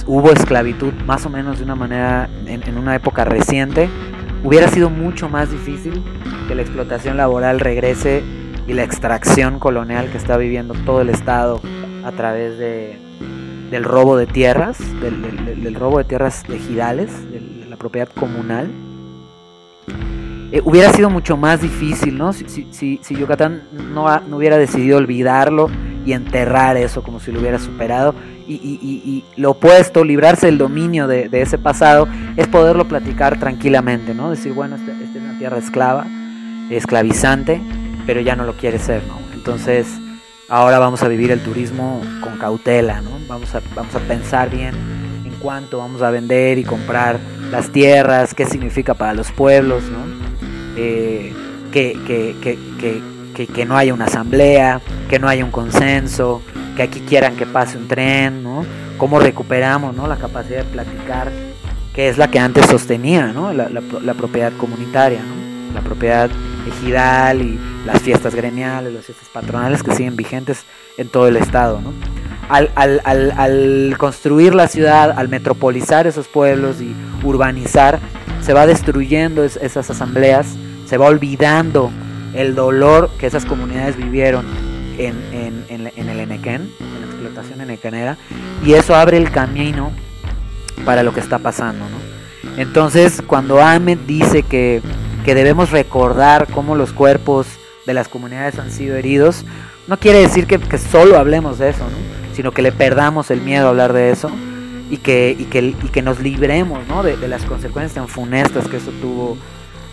[0.07, 3.89] hubo esclavitud más o menos de una manera en, una época reciente,
[4.45, 6.05] hubiera sido mucho más difícil
[6.47, 8.23] que la explotación laboral regrese
[8.67, 11.63] y la extracción colonial que está viviendo todo el Estado
[12.05, 12.99] a través de,
[13.71, 18.71] del robo de tierras, del, robo de tierras ejidales, de la propiedad comunal
[20.53, 22.35] eh, hubiera sido mucho más difícil, ¿no?
[22.35, 25.71] Si, si, si, Yucatán no, no, hubiera decidido olvidarlo
[26.05, 28.15] y enterrar eso como si lo hubiera superado.
[28.47, 33.41] Y, y, y, lo opuesto, librarse del dominio de, de, ese pasado, es poderlo platicar
[33.41, 34.29] tranquilamente, ¿no?
[34.29, 36.07] Decir, bueno, esta este es una tierra esclava,
[36.69, 37.63] esclavizante,
[38.05, 39.19] pero ya no lo quiere ser, ¿no?
[39.33, 39.87] Entonces,
[40.51, 43.11] ahora vamos a vivir el turismo con cautela, ¿no?
[43.27, 44.75] Vamos a, vamos a pensar bien
[45.25, 47.19] en cuánto vamos a vender y comprar
[47.51, 50.22] las tierras, qué significa para los pueblos, ¿no?
[50.77, 51.33] Eh,
[51.73, 51.99] que,
[53.55, 56.43] que, no haya una asamblea, que no haya un consenso,
[56.77, 58.65] que aquí quieran que pase un tren, ¿no?
[58.99, 60.07] Cómo recuperamos ¿no?
[60.07, 61.33] la capacidad de platicar,
[61.95, 63.53] que es la que antes sostenía ¿no?
[63.53, 65.21] la, propiedad comunitaria,
[65.75, 66.31] la propiedad
[66.69, 70.65] ejidal y las fiestas gremiales, las fiestas patronales que siguen vigentes
[70.99, 71.81] en todo el estado.
[71.81, 71.93] ¿no?
[72.49, 76.95] Al, al, al, al, construir la ciudad, al metropolizar esos pueblos y
[77.25, 77.99] urbanizar,
[78.43, 80.47] se va destruyendo esas asambleas,
[80.87, 81.91] se va olvidando
[82.35, 84.45] el dolor que esas comunidades vivieron
[84.99, 88.17] en, en, el Enequén, en la explotación enequenera,
[88.65, 89.93] y eso abre el camino
[90.85, 92.61] para lo que está pasando, ¿no?
[92.61, 94.83] Entonces, cuando Ahmed dice que,
[95.25, 97.47] que debemos recordar cómo los cuerpos
[97.87, 99.45] de las comunidades han sido heridos,
[99.87, 102.35] no quiere decir que, solo hablemos de eso, ¿no?
[102.35, 104.31] sino que le perdamos el miedo a hablar de eso
[104.93, 107.03] y que, y que, y que nos libremos ¿no?
[107.03, 109.39] de, de, las consecuencias tan funestas que eso tuvo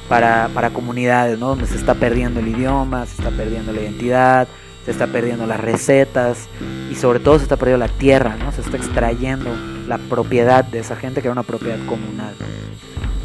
[0.10, 1.48] para, para comunidades, ¿no?
[1.48, 4.50] donde se está perdiendo el idioma, se está perdiendo la identidad,
[4.84, 6.50] se está perdiendo las recetas
[6.92, 8.52] y sobre todo se está perdiendo la tierra, ¿no?
[8.52, 9.50] se está extrayendo
[9.88, 12.34] la propiedad de esa gente que era una propiedad comunal.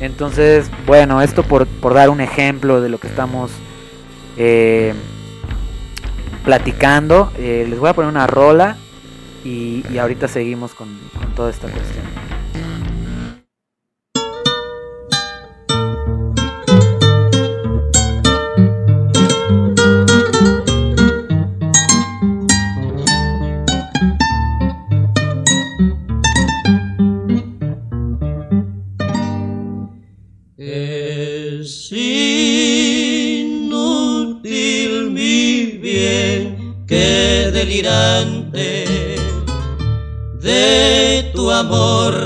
[0.01, 3.51] Entonces, bueno, esto por, por dar un ejemplo de lo que estamos
[4.37, 4.95] eh,
[6.45, 8.77] platicando, eh, les voy a poner una rola
[9.45, 10.89] y, y ahorita seguimos con,
[11.35, 12.24] toda esta cuestión.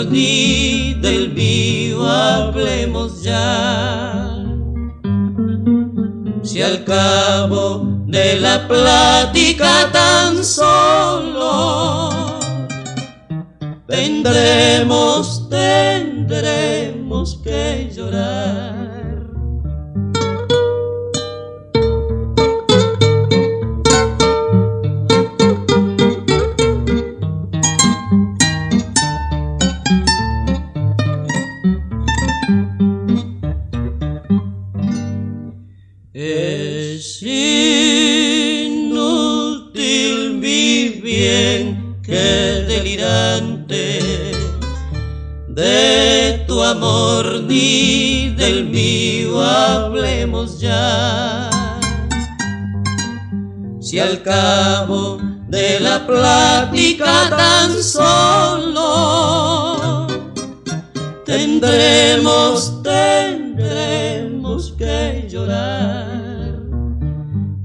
[0.07, 4.45] Del mío hablemos ya.
[6.43, 12.11] Si al cabo de la plática tan solo
[13.89, 18.48] tendremos, tendremos que llorar.
[61.61, 66.59] Tendremos, tendremos que llorar.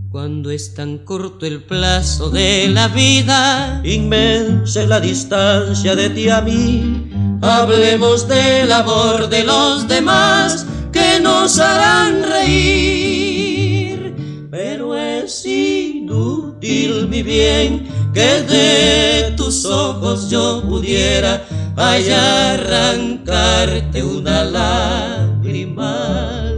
[0.09, 6.41] Cuando es tan corto el plazo de la vida, inmensa la distancia de ti a
[6.41, 7.09] mí.
[7.41, 14.15] Hablemos del amor de los demás que nos harán reír.
[14.49, 21.45] Pero es inútil, mi bien, que de tus ojos yo pudiera
[21.76, 25.93] vaya arrancarte una lágrima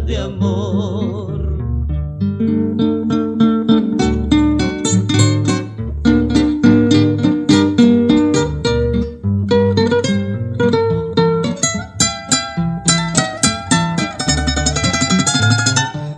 [0.05, 1.55] de amor.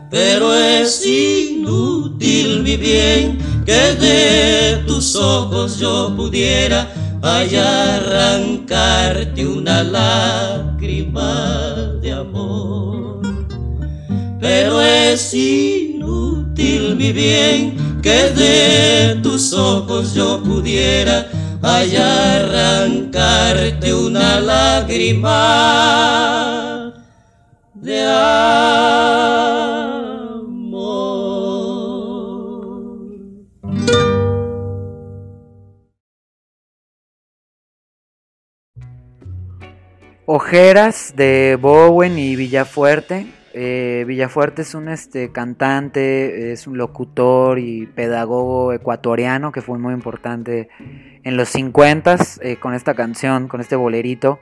[0.09, 11.29] Pero es inútil mi bien que de tus ojos yo pudiera vaya arrancarte una lágrima
[12.01, 13.21] de amor.
[14.39, 21.27] Pero es inútil mi bien que de tus ojos yo pudiera
[21.59, 25.33] vaya arrancarte una lágrima
[27.73, 29.76] de amor.
[40.29, 43.27] Ojeras de Bowen y Villafuerte.
[43.53, 49.93] Eh, Villafuerte es un este, cantante, es un locutor y pedagogo ecuatoriano que fue muy
[49.93, 50.67] importante
[51.23, 54.41] en los 50 eh, con esta canción, con este bolerito.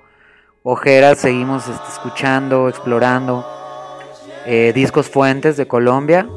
[0.64, 3.46] Ojeras seguimos este, escuchando, explorando
[4.48, 6.28] eh, discos fuentes de Colombia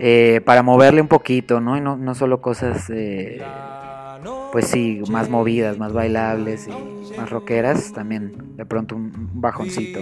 [0.00, 1.78] eh, para moverle un poquito, ¿no?
[1.78, 2.90] Y no, no solo cosas,
[4.56, 10.00] pues sí, más movidas, más bailables y más rockeras, también de pronto un bajoncito.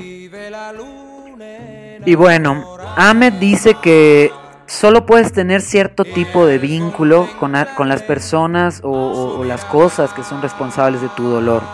[2.07, 4.31] Y bueno, Ahmed dice que
[4.67, 10.23] solo puedes tener cierto tipo de vínculo con, con las personas o, las cosas que
[10.23, 11.65] son responsables de tu dolor.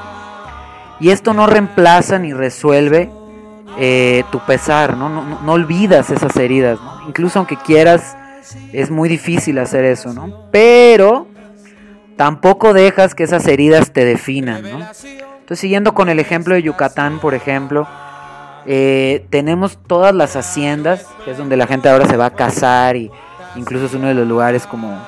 [1.01, 3.11] Y esto no reemplaza ni resuelve
[3.79, 5.11] eh, tu pesar, ¿no?
[5.11, 7.07] No, no, no olvidas esas heridas, ¿no?
[7.07, 8.17] Incluso aunque quieras,
[8.73, 10.49] es muy difícil hacer eso, ¿no?
[10.51, 11.27] Pero
[12.21, 14.81] tampoco dejas que esas heridas te definan, ¿no?
[14.81, 17.89] Entonces, siguiendo con el ejemplo de Yucatán, por ejemplo,
[18.67, 22.97] eh, tenemos todas las haciendas, que es donde la gente ahora se va a casar
[22.97, 23.11] y
[23.57, 25.03] incluso es uno de los lugares como,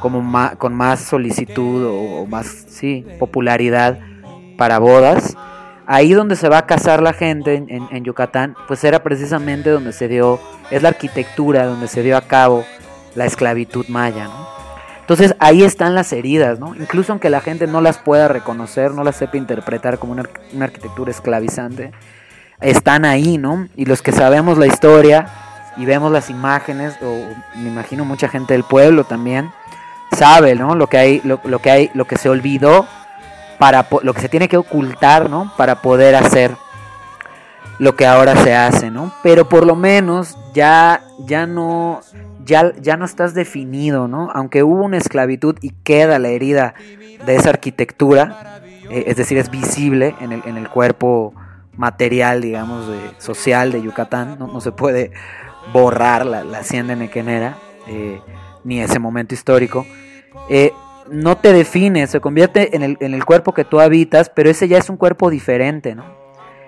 [0.00, 4.00] como ma, con más solicitud o, o, más sí, popularidad
[4.56, 5.36] para bodas.
[5.86, 10.08] ahí donde se va a casar la gente en, Yucatán, pues era precisamente donde se
[10.08, 10.40] dio,
[10.72, 12.64] es la arquitectura donde se dio a cabo
[13.14, 14.58] la esclavitud maya, ¿no?
[15.08, 16.74] Entonces ahí están las heridas, ¿no?
[16.74, 20.66] Incluso aunque la gente no las pueda reconocer, no las sepa interpretar como una, una
[20.66, 21.92] arquitectura esclavizante,
[22.60, 23.68] están ahí, ¿no?
[23.74, 25.26] Y los que sabemos la historia
[25.78, 27.24] y vemos las imágenes, o
[27.56, 29.50] me imagino mucha gente del pueblo también,
[30.14, 30.74] sabe, ¿no?
[30.74, 32.86] Lo que hay, lo, que hay, lo que se olvidó
[33.58, 35.50] para lo que se tiene que ocultar, ¿no?
[35.56, 36.54] Para poder hacer
[37.78, 39.10] lo que ahora se hace, ¿no?
[39.22, 42.02] Pero por lo menos ya, ya no,
[42.48, 44.30] ya, ya no estás definido, ¿no?
[44.32, 46.74] Aunque hubo una esclavitud y queda la herida
[47.24, 51.34] de esa arquitectura, eh, es decir, es visible en el, en el cuerpo
[51.76, 54.48] material, digamos, de, social de Yucatán, ¿no?
[54.48, 55.12] no se puede
[55.72, 58.20] borrar la, hacienda nequenera, eh,
[58.64, 59.86] ni ese momento histórico.
[60.48, 60.72] Eh,
[61.10, 64.90] no te define, se convierte en el, cuerpo que tú habitas, pero ese ya es
[64.90, 66.04] un cuerpo diferente, ¿no?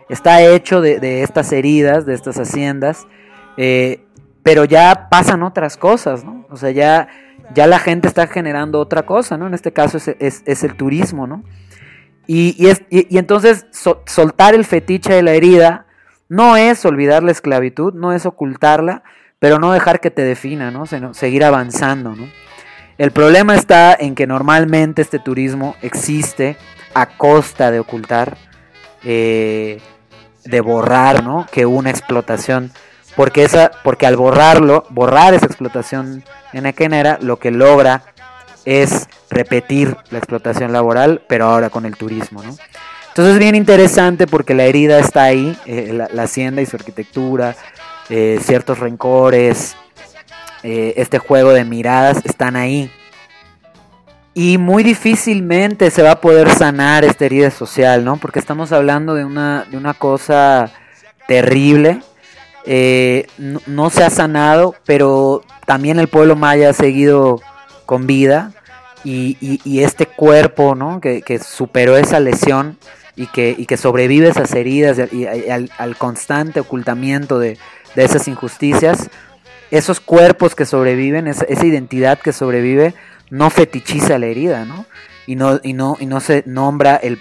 [0.09, 3.07] Está hecho de, estas heridas, de estas haciendas,
[3.57, 4.03] eh,
[4.43, 6.47] pero ya pasan otras cosas, ¿no?
[6.51, 7.09] O sea, ya,
[7.55, 9.47] ya la gente está generando otra cosa, ¿no?
[9.47, 11.43] En este caso es, el turismo, ¿no?
[12.26, 13.66] Y, entonces
[14.07, 15.86] soltar el fetiche de la herida
[16.28, 19.03] no es olvidar la esclavitud, no es ocultarla,
[19.41, 20.86] pero no dejar que te defina, ¿no?
[21.14, 22.28] Seguir avanzando, ¿no?
[22.99, 26.59] El problema está en que normalmente este turismo existe
[26.93, 28.36] a costa de ocultar,
[29.03, 29.80] eh,
[30.45, 31.47] de borrar, ¿no?
[31.51, 32.70] Que una explotación,
[33.16, 38.02] porque esa, porque al borrarlo, borrar esa explotación en equenera, lo que logra
[38.64, 42.56] es repetir la explotación laboral, pero ahora con el turismo, ¿no?
[43.08, 47.56] Entonces es bien interesante porque la herida está ahí, eh, la, hacienda y su arquitectura,
[48.08, 49.76] eh, ciertos rencores,
[50.62, 52.90] eh, este juego de miradas están ahí.
[54.32, 58.16] Y muy difícilmente se va a poder sanar esta herida social, ¿no?
[58.16, 60.70] Porque estamos hablando de una, de una cosa
[61.26, 62.00] terrible.
[62.64, 67.40] Eh, no, se ha sanado, pero también el pueblo maya ha seguido
[67.86, 68.52] con vida.
[69.02, 71.00] Y, este cuerpo, ¿no?
[71.00, 72.78] Que, superó esa lesión
[73.16, 77.58] y que, sobrevive esas heridas y, al, constante ocultamiento de,
[77.94, 79.08] de esas injusticias,
[79.70, 82.94] esos cuerpos que sobreviven, esa, identidad que sobrevive,
[83.30, 84.86] no fetichiza la herida, ¿no?
[85.26, 87.18] Y no, y no, y no se nombra el,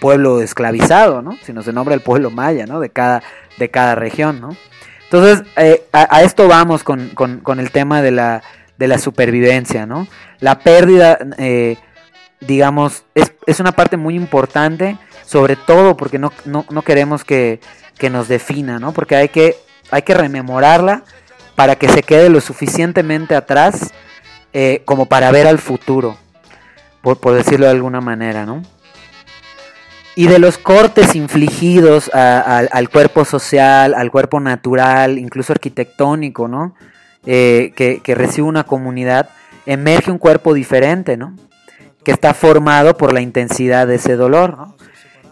[0.00, 1.36] pueblo esclavizado, ¿no?
[1.42, 2.78] Sino se nombra el pueblo maya, ¿no?
[2.78, 3.22] De cada,
[3.58, 4.56] de cada región, ¿no?
[5.10, 7.10] Entonces, eh, a, esto vamos con,
[7.58, 8.42] el tema de la,
[8.76, 10.06] de la supervivencia, ¿no?
[10.40, 11.76] La pérdida, eh,
[12.40, 17.60] digamos, es, es, una parte muy importante, sobre todo porque no, no, no queremos que,
[17.96, 18.92] que, nos defina, ¿no?
[18.92, 19.56] Porque hay que
[19.90, 21.02] hay que rememorarla
[21.54, 23.92] para que se quede lo suficientemente atrás
[24.52, 26.16] eh, como para ver al futuro,
[27.02, 28.62] por, decirlo de alguna manera, ¿no?
[30.18, 36.74] Y de los cortes infligidos al cuerpo social, al cuerpo natural, incluso arquitectónico, ¿no?
[37.24, 39.30] Eh, que, recibe una comunidad,
[39.66, 41.34] emerge un cuerpo diferente, ¿no?
[42.04, 44.76] Que está formado por la intensidad de ese dolor, ¿no?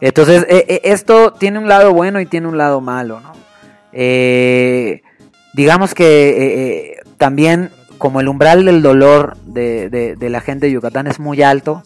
[0.01, 3.33] Entonces, eh, esto tiene un lado bueno y tiene un lado malo, ¿no?
[3.99, 5.01] Eh,
[5.55, 11.07] digamos que eh, eh, también como el umbral del dolor de, la gente de Yucatán
[11.07, 11.83] es muy alto,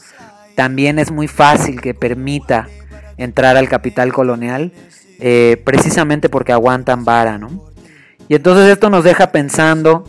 [0.57, 2.67] también es muy fácil que permita
[3.23, 4.73] entrar al capital colonial,
[5.65, 7.71] precisamente porque aguantan vara, ¿no?
[8.29, 10.05] Y entonces esto nos deja pensando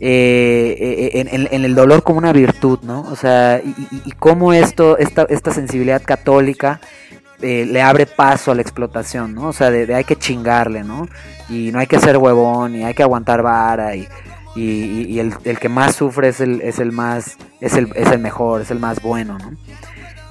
[0.00, 3.02] en, el dolor como una virtud, ¿no?
[3.02, 6.80] O sea, y, cómo esto, esta, esta sensibilidad católica
[7.40, 9.48] le abre paso a la explotación, ¿no?
[9.48, 11.08] O sea, de, hay que chingarle, ¿no?
[11.48, 14.08] Y no hay que ser huevón, y hay que aguantar vara, y,
[14.56, 18.62] y, el, que más sufre es el, es el más, es el, es el mejor,
[18.62, 19.56] es el más bueno, ¿no?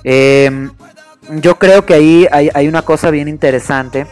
[0.03, 0.71] Em,
[1.29, 4.05] yo creo que ahí hay, una cosa bien interesante,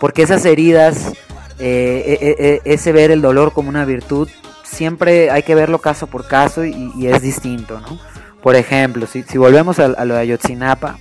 [0.00, 1.12] porque esas heridas,
[1.58, 4.28] eh, eh, eh, ese ver el dolor como una virtud,
[4.64, 7.98] siempre hay que verlo caso por caso y, es distinto, ¿no?
[8.42, 10.98] Por ejemplo, si, volvemos a, lo de Ayotzinapa,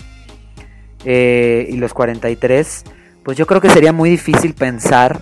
[1.03, 2.83] y los 43,
[3.23, 5.21] pues yo creo que sería muy difícil pensar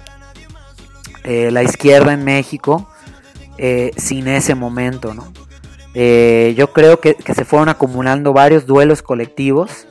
[1.23, 2.89] la izquierda en México
[3.95, 5.31] sin ese momento, ¿no?
[6.55, 9.87] Yo creo que, se fueron acumulando varios duelos colectivos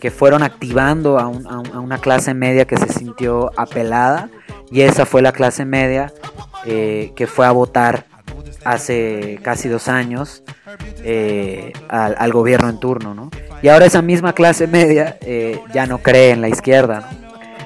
[0.00, 4.30] que fueron activando a, una clase media que se sintió apelada
[4.70, 6.12] y esa fue la clase media
[6.64, 8.06] que fue a votar
[8.64, 10.42] hace casi dos años
[11.88, 13.30] al, al, gobierno en turno, ¿no?
[13.62, 17.08] Y ahora esa misma clase media eh, ya no cree en la izquierda.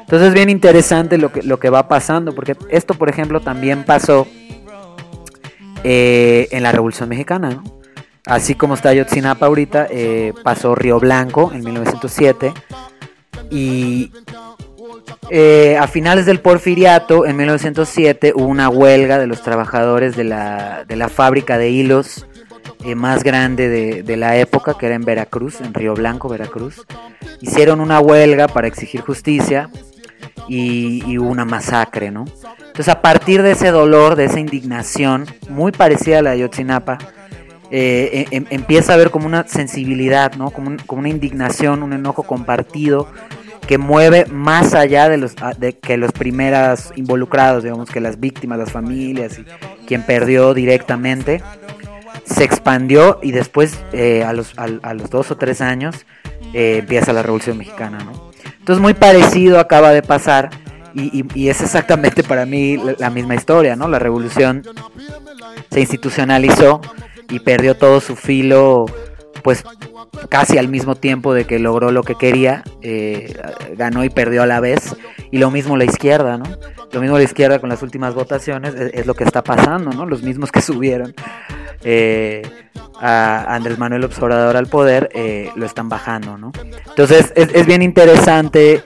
[0.00, 4.28] Entonces es bien interesante lo que va pasando, porque esto, por ejemplo, también pasó
[5.84, 7.62] eh, en la Revolución Mexicana.
[8.26, 12.52] Así como está Yotzinapa ahorita, eh, pasó Río Blanco en 1907.
[13.50, 14.10] Y
[15.30, 20.84] eh, a finales del porfiriato, en 1907, hubo una huelga de los trabajadores de la,
[20.86, 22.26] de la fábrica de hilos
[22.84, 23.68] eh, más grande
[24.02, 26.86] de, la época, que era en Veracruz, en Río Blanco, Veracruz.
[27.40, 29.70] Hicieron una huelga para exigir justicia
[30.48, 32.24] y, una masacre, ¿no?
[32.58, 36.98] Entonces, a partir de ese dolor, de esa indignación, muy parecida a la de Yotzinapa,
[37.70, 40.50] eh, em, empieza a haber como una sensibilidad, ¿no?
[40.50, 43.08] Como, como, una indignación, un enojo compartido
[43.66, 48.58] que mueve más allá de los de que los primeros involucrados, digamos que las víctimas,
[48.58, 49.44] las familias y
[49.86, 51.42] quien perdió directamente,
[52.24, 56.06] se expandió y después eh, a, los, a, los dos o tres años
[56.52, 58.25] eh, empieza la Revolución Mexicana, ¿no?
[58.66, 60.50] Entonces muy parecido acaba de pasar
[60.92, 63.86] y, es exactamente para mí la, misma historia, ¿no?
[63.86, 64.64] La revolución
[65.70, 66.80] se institucionalizó
[67.30, 68.86] y perdió todo su filo,
[69.44, 69.62] pues
[70.28, 73.40] casi al mismo tiempo de que logró lo que quería, eh,
[73.76, 74.96] ganó y perdió a la vez.
[75.30, 76.46] Y lo mismo la izquierda, ¿no?
[76.90, 80.06] Lo mismo la izquierda con las últimas votaciones es, lo que está pasando, ¿no?
[80.06, 81.14] Los mismos que subieron
[81.82, 82.42] eh,
[83.00, 86.52] a Andrés Manuel Observador al poder eh, lo están bajando, ¿no?
[86.88, 88.82] Entonces es, bien interesante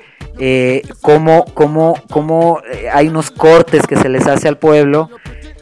[1.00, 2.60] cómo, cómo, cómo
[2.92, 5.10] hay unos cortes que se les hace al pueblo.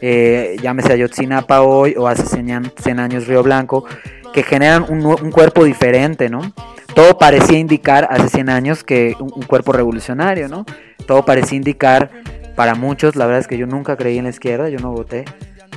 [0.00, 3.84] llámese Ayotzinapa hoy o hace 100 años Río Blanco,
[4.32, 6.52] que generan un, cuerpo diferente, ¿no?
[6.94, 10.64] Todo parecía indicar hace 100 años que un, cuerpo revolucionario, ¿no?
[11.06, 12.10] Todo parecía indicar
[12.54, 15.24] para muchos, la verdad es que yo nunca creí en la izquierda, yo no voté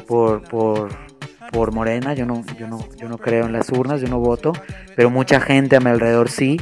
[0.07, 0.89] por, por,
[1.51, 4.53] por Morena, yo no, yo, no, yo no creo en las urnas, yo no voto,
[4.95, 6.59] pero mucha gente a mi alrededor sí,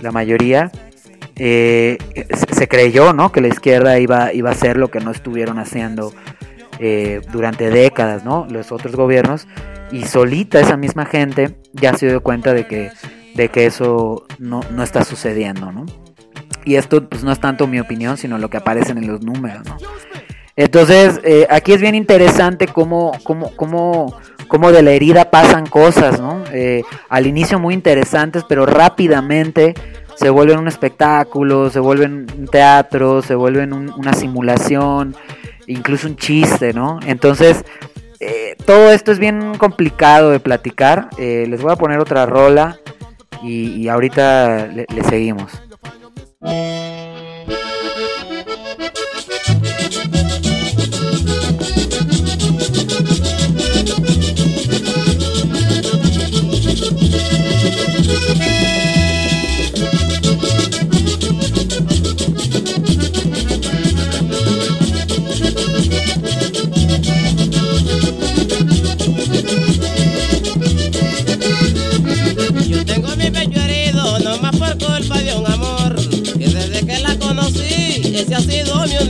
[0.00, 0.70] la mayoría.
[1.36, 1.96] Eh,
[2.52, 3.32] se, creyó ¿no?
[3.32, 6.12] que la izquierda iba, iba a hacer lo que no estuvieron haciendo
[6.78, 8.46] eh, durante décadas ¿no?
[8.50, 9.46] los otros gobiernos
[9.92, 12.90] y solita esa misma gente ya se dio cuenta de que,
[13.34, 15.86] de que eso no, está sucediendo, ¿no?
[16.64, 19.66] Y esto pues no es tanto mi opinión, sino lo que aparecen en los números,
[19.66, 19.76] ¿no?
[20.56, 24.14] Entonces, eh, aquí es bien interesante cómo, cómo, cómo,
[24.48, 26.42] cómo, de la herida pasan cosas, ¿no?
[26.52, 29.74] Eh, al inicio muy interesantes, pero rápidamente
[30.16, 35.14] se vuelven un espectáculo, se vuelven un teatro, se vuelven una simulación,
[35.66, 37.00] incluso un chiste, ¿no?
[37.06, 37.64] Entonces,
[38.18, 41.08] eh, todo esto es bien complicado de platicar.
[41.16, 42.78] Eh, les voy a poner otra rola
[43.42, 45.52] y, ahorita le seguimos.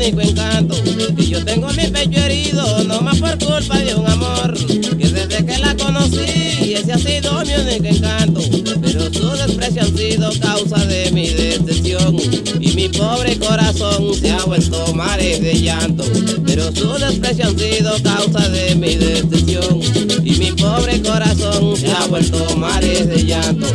[0.01, 0.75] Único encanto.
[1.17, 4.55] Y yo tengo mi pecho herido, no más por culpa de un amor.
[4.67, 8.41] Que desde que la conocí, ese ha sido mi único encanto.
[8.81, 12.17] Pero su desprecio han sido causa de mi decepción.
[12.61, 16.05] Y mi pobre corazón se ha vuelto mares de llanto.
[16.47, 19.81] Pero su desprecio han sido causa de mi decepción.
[20.25, 23.67] Y mi pobre corazón se ha vuelto mares de llanto.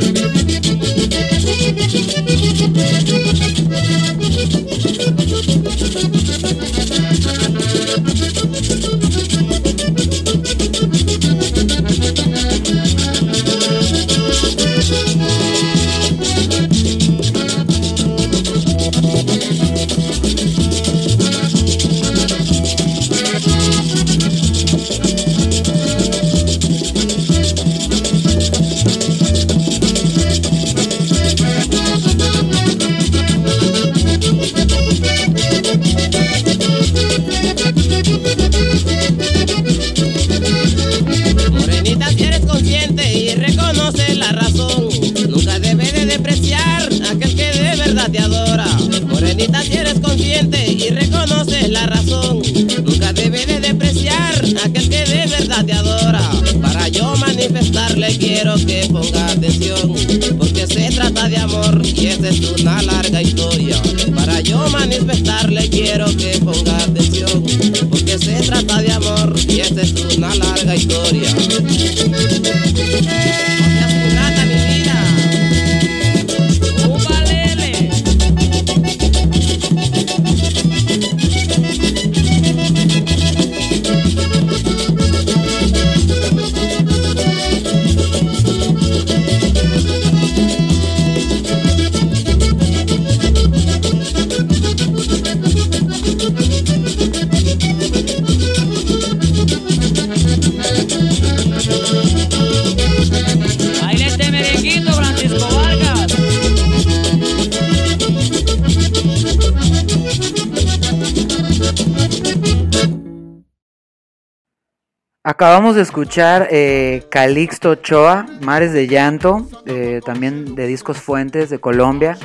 [115.36, 121.60] Acabamos de escuchar eh, Calixto Ochoa, Mares de Llanto, eh, también de Discos Fuentes de
[121.60, 122.18] Colombia.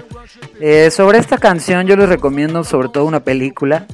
[0.60, 3.88] Eh, sobre esta canción yo les recomiendo sobre todo una película,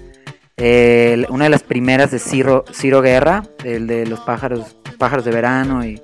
[0.59, 5.83] una de las primeras de Ciro, Ciro Guerra, el de los pájaros, pájaros de verano
[5.83, 6.03] y,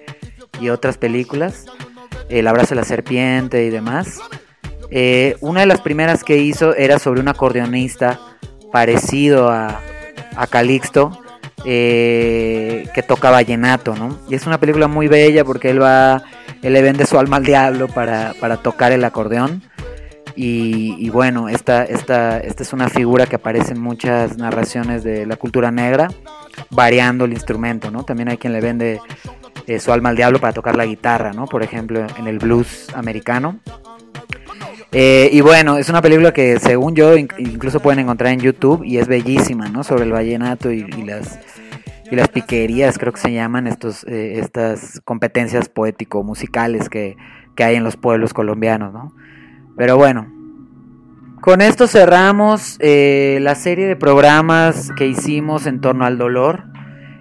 [0.70, 1.66] otras películas,
[2.30, 4.22] El abrazo de la serpiente y demás.
[5.42, 8.18] una de las primeras que hizo era sobre un acordeonista
[8.72, 9.82] parecido a,
[10.34, 11.21] a Calixto,
[11.64, 14.18] eh, que toca vallenato, ¿no?
[14.28, 16.22] Y es una película muy bella porque él va,
[16.62, 19.62] él le vende su alma al diablo para, tocar el acordeón.
[20.34, 25.36] Y, bueno, esta, esta, esta es una figura que aparece en muchas narraciones de la
[25.36, 26.08] cultura negra,
[26.70, 28.04] variando el instrumento, ¿no?
[28.04, 29.00] También hay quien le vende
[29.66, 31.44] eh, su alma al diablo para tocar la guitarra, ¿no?
[31.46, 33.60] Por ejemplo, en el blues americano.
[34.90, 38.98] Eh, y bueno, es una película que según yo incluso pueden encontrar en YouTube y
[38.98, 39.84] es bellísima, ¿no?
[39.84, 41.38] Sobre el vallenato y las
[42.12, 47.16] y las piquerías, creo que se llaman estos, eh, estas competencias poético-musicales que,
[47.56, 49.14] hay en los pueblos colombianos, ¿no?
[49.78, 50.26] Pero bueno,
[51.40, 56.64] con esto cerramos eh, la serie de programas que hicimos en torno al dolor.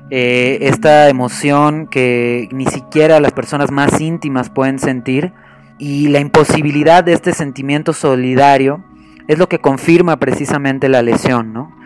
[0.09, 5.31] Eh, esta emoción que ni siquiera las personas más íntimas pueden sentir
[5.77, 8.83] y la imposibilidad de este sentimiento solidario
[9.29, 11.80] es lo que confirma precisamente la lesión, ¿no?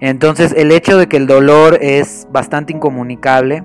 [0.00, 3.64] Entonces el hecho de que el dolor es bastante incomunicable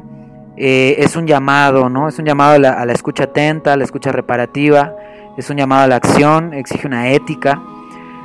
[0.62, 2.10] eh, es un llamado, ¿no?
[2.10, 4.94] Es un llamado a la, escucha atenta, a la escucha reparativa,
[5.38, 7.62] es un llamado a la acción, exige una ética,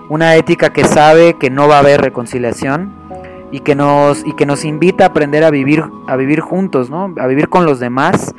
[0.08, 2.92] una ética que sabe que no va a haber reconciliación
[3.52, 7.14] y que nos, y que nos invita a aprender a vivir, a vivir juntos, ¿no?
[7.20, 8.34] A vivir con los demás,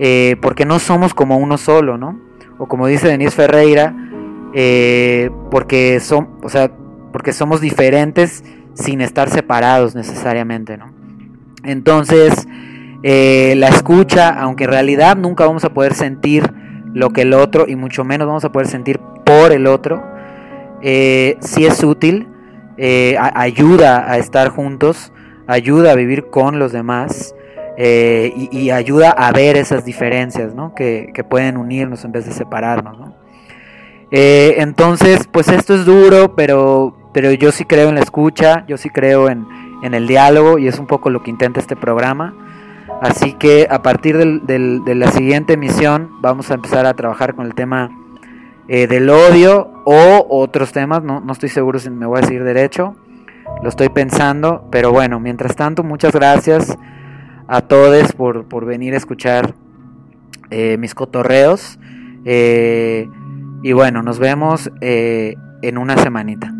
[0.00, 2.18] eh, porque no somos como uno solo, ¿no?
[2.58, 3.94] O como dice Denise Ferreira,
[4.52, 6.72] eh, porque, son, o sea,
[7.12, 8.42] porque somos diferentes
[8.78, 10.92] sin estar separados necesariamente, ¿no?
[11.64, 12.46] Entonces,
[13.02, 16.52] eh, la escucha, aunque en realidad nunca vamos a poder sentir
[16.94, 20.02] lo que el otro, y mucho menos vamos a poder sentir por el otro,
[20.82, 22.28] eh, sí es útil,
[22.76, 25.12] eh, ayuda a estar juntos,
[25.48, 27.34] ayuda a vivir con los demás.
[27.80, 30.74] y, ayuda a ver esas diferencias ¿no?
[30.74, 32.98] que, pueden unirnos en vez de separarnos.
[32.98, 33.14] ¿no?
[34.10, 38.90] entonces, pues esto es duro, pero pero yo sí creo en la escucha, yo sí
[38.90, 39.44] creo en,
[39.82, 42.32] el diálogo y es un poco lo que intenta este programa.
[43.02, 47.56] Así que a partir de la siguiente emisión vamos a empezar a trabajar con el
[47.56, 47.90] tema
[48.68, 52.94] eh, del odio o otros temas, no, estoy seguro si me voy a decir derecho,
[53.64, 56.78] lo estoy pensando, pero bueno, mientras tanto muchas gracias
[57.48, 59.56] a todos por, venir a escuchar
[60.50, 61.80] eh, mis cotorreos
[62.24, 63.08] eh,
[63.64, 66.54] y bueno, nos vemos en una semanita.